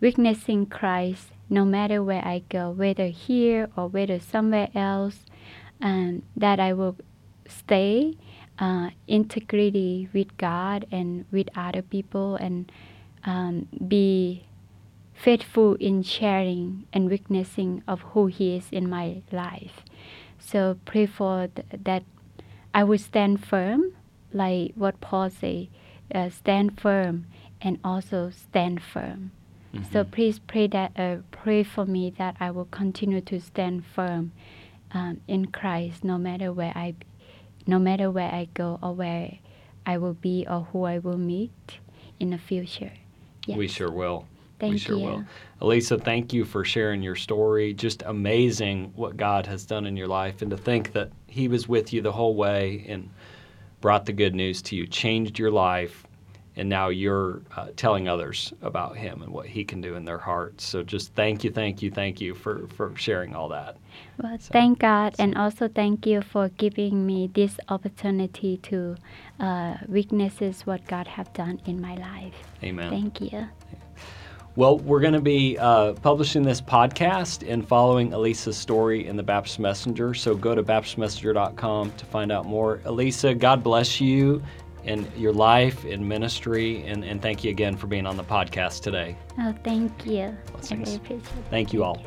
witnessing 0.01 0.65
Christ 0.65 1.29
no 1.49 1.63
matter 1.63 2.03
where 2.03 2.25
I 2.25 2.43
go, 2.49 2.71
whether 2.71 3.07
here 3.07 3.69
or 3.77 3.87
whether 3.87 4.19
somewhere 4.19 4.69
else, 4.75 5.25
and 5.79 6.23
that 6.35 6.59
I 6.59 6.73
will 6.73 6.97
stay 7.47 8.17
uh, 8.59 8.89
integrity 9.07 10.09
with 10.13 10.35
God 10.37 10.85
and 10.91 11.25
with 11.31 11.49
other 11.55 11.81
people 11.81 12.35
and 12.35 12.71
um, 13.23 13.67
be 13.87 14.45
faithful 15.13 15.75
in 15.75 16.03
sharing 16.03 16.85
and 16.93 17.09
witnessing 17.09 17.83
of 17.87 18.01
who 18.13 18.27
He 18.27 18.55
is 18.55 18.67
in 18.71 18.89
my 18.89 19.21
life. 19.31 19.81
So 20.39 20.77
pray 20.85 21.05
for 21.05 21.47
th- 21.47 21.67
that 21.83 22.03
I 22.73 22.83
will 22.83 22.97
stand 22.97 23.43
firm, 23.43 23.93
like 24.33 24.73
what 24.75 24.99
Paul 25.01 25.29
say, 25.29 25.69
uh, 26.13 26.29
stand 26.29 26.79
firm 26.79 27.25
and 27.61 27.79
also 27.83 28.29
stand 28.29 28.81
firm. 28.83 29.31
So 29.91 30.05
please 30.05 30.39
pray 30.39 30.67
that 30.67 30.97
uh, 30.97 31.17
pray 31.31 31.63
for 31.63 31.85
me 31.85 32.09
that 32.17 32.37
I 32.39 32.49
will 32.49 32.65
continue 32.65 33.19
to 33.21 33.41
stand 33.41 33.83
firm 33.85 34.31
um, 34.93 35.19
in 35.27 35.47
Christ, 35.47 36.03
no 36.03 36.17
matter 36.17 36.53
where 36.53 36.71
I, 36.75 36.95
no 37.67 37.79
matter 37.79 38.11
where 38.11 38.31
I 38.31 38.47
go 38.53 38.79
or 38.81 38.93
where 38.93 39.37
I 39.85 39.97
will 39.97 40.13
be 40.13 40.45
or 40.49 40.61
who 40.71 40.83
I 40.83 40.99
will 40.99 41.17
meet 41.17 41.79
in 42.19 42.31
the 42.31 42.37
future. 42.37 42.93
Yes. 43.45 43.57
We 43.57 43.67
sure 43.67 43.91
will. 43.91 44.27
Thank 44.59 44.73
we 44.73 44.79
sure 44.79 44.97
you. 44.97 45.05
will. 45.05 45.23
Elisa, 45.61 45.97
thank 45.97 46.33
you 46.33 46.45
for 46.45 46.63
sharing 46.63 47.01
your 47.01 47.15
story. 47.15 47.73
Just 47.73 48.03
amazing 48.05 48.93
what 48.95 49.17
God 49.17 49.45
has 49.47 49.65
done 49.65 49.85
in 49.85 49.97
your 49.97 50.07
life, 50.07 50.41
and 50.41 50.49
to 50.51 50.57
think 50.57 50.93
that 50.93 51.11
He 51.27 51.47
was 51.47 51.67
with 51.67 51.91
you 51.91 52.01
the 52.01 52.11
whole 52.11 52.35
way 52.35 52.85
and 52.87 53.09
brought 53.81 54.05
the 54.05 54.13
good 54.13 54.33
news 54.33 54.61
to 54.63 54.75
you, 54.75 54.87
changed 54.87 55.37
your 55.37 55.51
life, 55.51 56.07
and 56.57 56.69
now 56.69 56.89
you're 56.89 57.41
uh, 57.55 57.67
telling 57.75 58.07
others 58.07 58.53
about 58.61 58.95
Him 58.97 59.21
and 59.21 59.31
what 59.31 59.45
He 59.45 59.63
can 59.63 59.81
do 59.81 59.95
in 59.95 60.05
their 60.05 60.17
hearts. 60.17 60.63
So 60.65 60.83
just 60.83 61.13
thank 61.13 61.43
you, 61.43 61.51
thank 61.51 61.81
you, 61.81 61.91
thank 61.91 62.21
you 62.21 62.33
for, 62.33 62.67
for 62.69 62.93
sharing 62.95 63.35
all 63.35 63.49
that. 63.49 63.77
Well, 64.21 64.37
So- 64.39 64.51
thank 64.53 64.79
God, 64.79 65.15
and 65.19 65.37
also 65.37 65.67
thank 65.67 66.05
you 66.05 66.21
for 66.21 66.49
giving 66.49 67.05
me 67.05 67.29
this 67.33 67.57
opportunity 67.69 68.57
to 68.57 68.95
uh, 69.39 69.75
witnesses 69.87 70.61
what 70.65 70.85
God 70.87 71.07
have 71.07 71.31
done 71.33 71.59
in 71.65 71.81
my 71.81 71.95
life. 71.95 72.33
Amen. 72.63 72.89
Thank 72.89 73.21
you. 73.21 73.47
Well, 74.55 74.79
we're 74.79 75.01
going 75.01 75.13
to 75.13 75.19
be 75.21 75.57
uh, 75.57 75.93
publishing 75.95 76.41
this 76.41 76.61
podcast 76.61 77.45
and 77.45 77.67
following 77.67 78.13
Elisa's 78.13 78.55
story 78.55 79.05
in 79.05 79.17
the 79.17 79.23
Baptist 79.23 79.59
Messenger. 79.59 80.13
So 80.13 80.33
go 80.33 80.55
to 80.55 80.63
baptistmessenger.com 80.63 81.91
to 81.91 82.05
find 82.05 82.31
out 82.31 82.45
more. 82.45 82.79
Elisa, 82.85 83.35
God 83.35 83.61
bless 83.63 83.99
you 83.99 84.41
in 84.85 85.11
your 85.17 85.33
life 85.33 85.83
and 85.85 86.07
ministry, 86.07 86.83
and, 86.85 87.03
and 87.03 87.21
thank 87.21 87.43
you 87.43 87.49
again 87.49 87.75
for 87.75 87.87
being 87.87 88.05
on 88.05 88.17
the 88.17 88.23
podcast 88.23 88.81
today. 88.81 89.17
Oh, 89.39 89.53
thank 89.63 90.05
you. 90.05 90.35
I 90.47 90.51
Blessings. 90.51 90.87
really 90.87 90.95
appreciate 90.95 91.37
it. 91.37 91.45
Thank 91.49 91.73
you 91.73 91.83
all. 91.83 92.01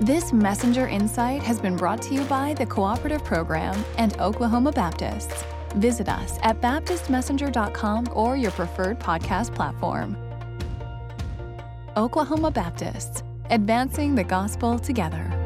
This 0.00 0.32
Messenger 0.32 0.88
Insight 0.88 1.42
has 1.42 1.58
been 1.58 1.76
brought 1.76 2.02
to 2.02 2.14
you 2.14 2.22
by 2.24 2.52
the 2.54 2.66
Cooperative 2.66 3.24
Program 3.24 3.82
and 3.96 4.18
Oklahoma 4.20 4.72
Baptists. 4.72 5.44
Visit 5.76 6.08
us 6.08 6.38
at 6.42 6.60
baptistmessenger.com 6.60 8.08
or 8.12 8.36
your 8.36 8.50
preferred 8.50 8.98
podcast 9.00 9.54
platform. 9.54 10.16
Oklahoma 11.96 12.50
Baptists, 12.50 13.22
advancing 13.50 14.14
the 14.14 14.24
gospel 14.24 14.78
together. 14.78 15.45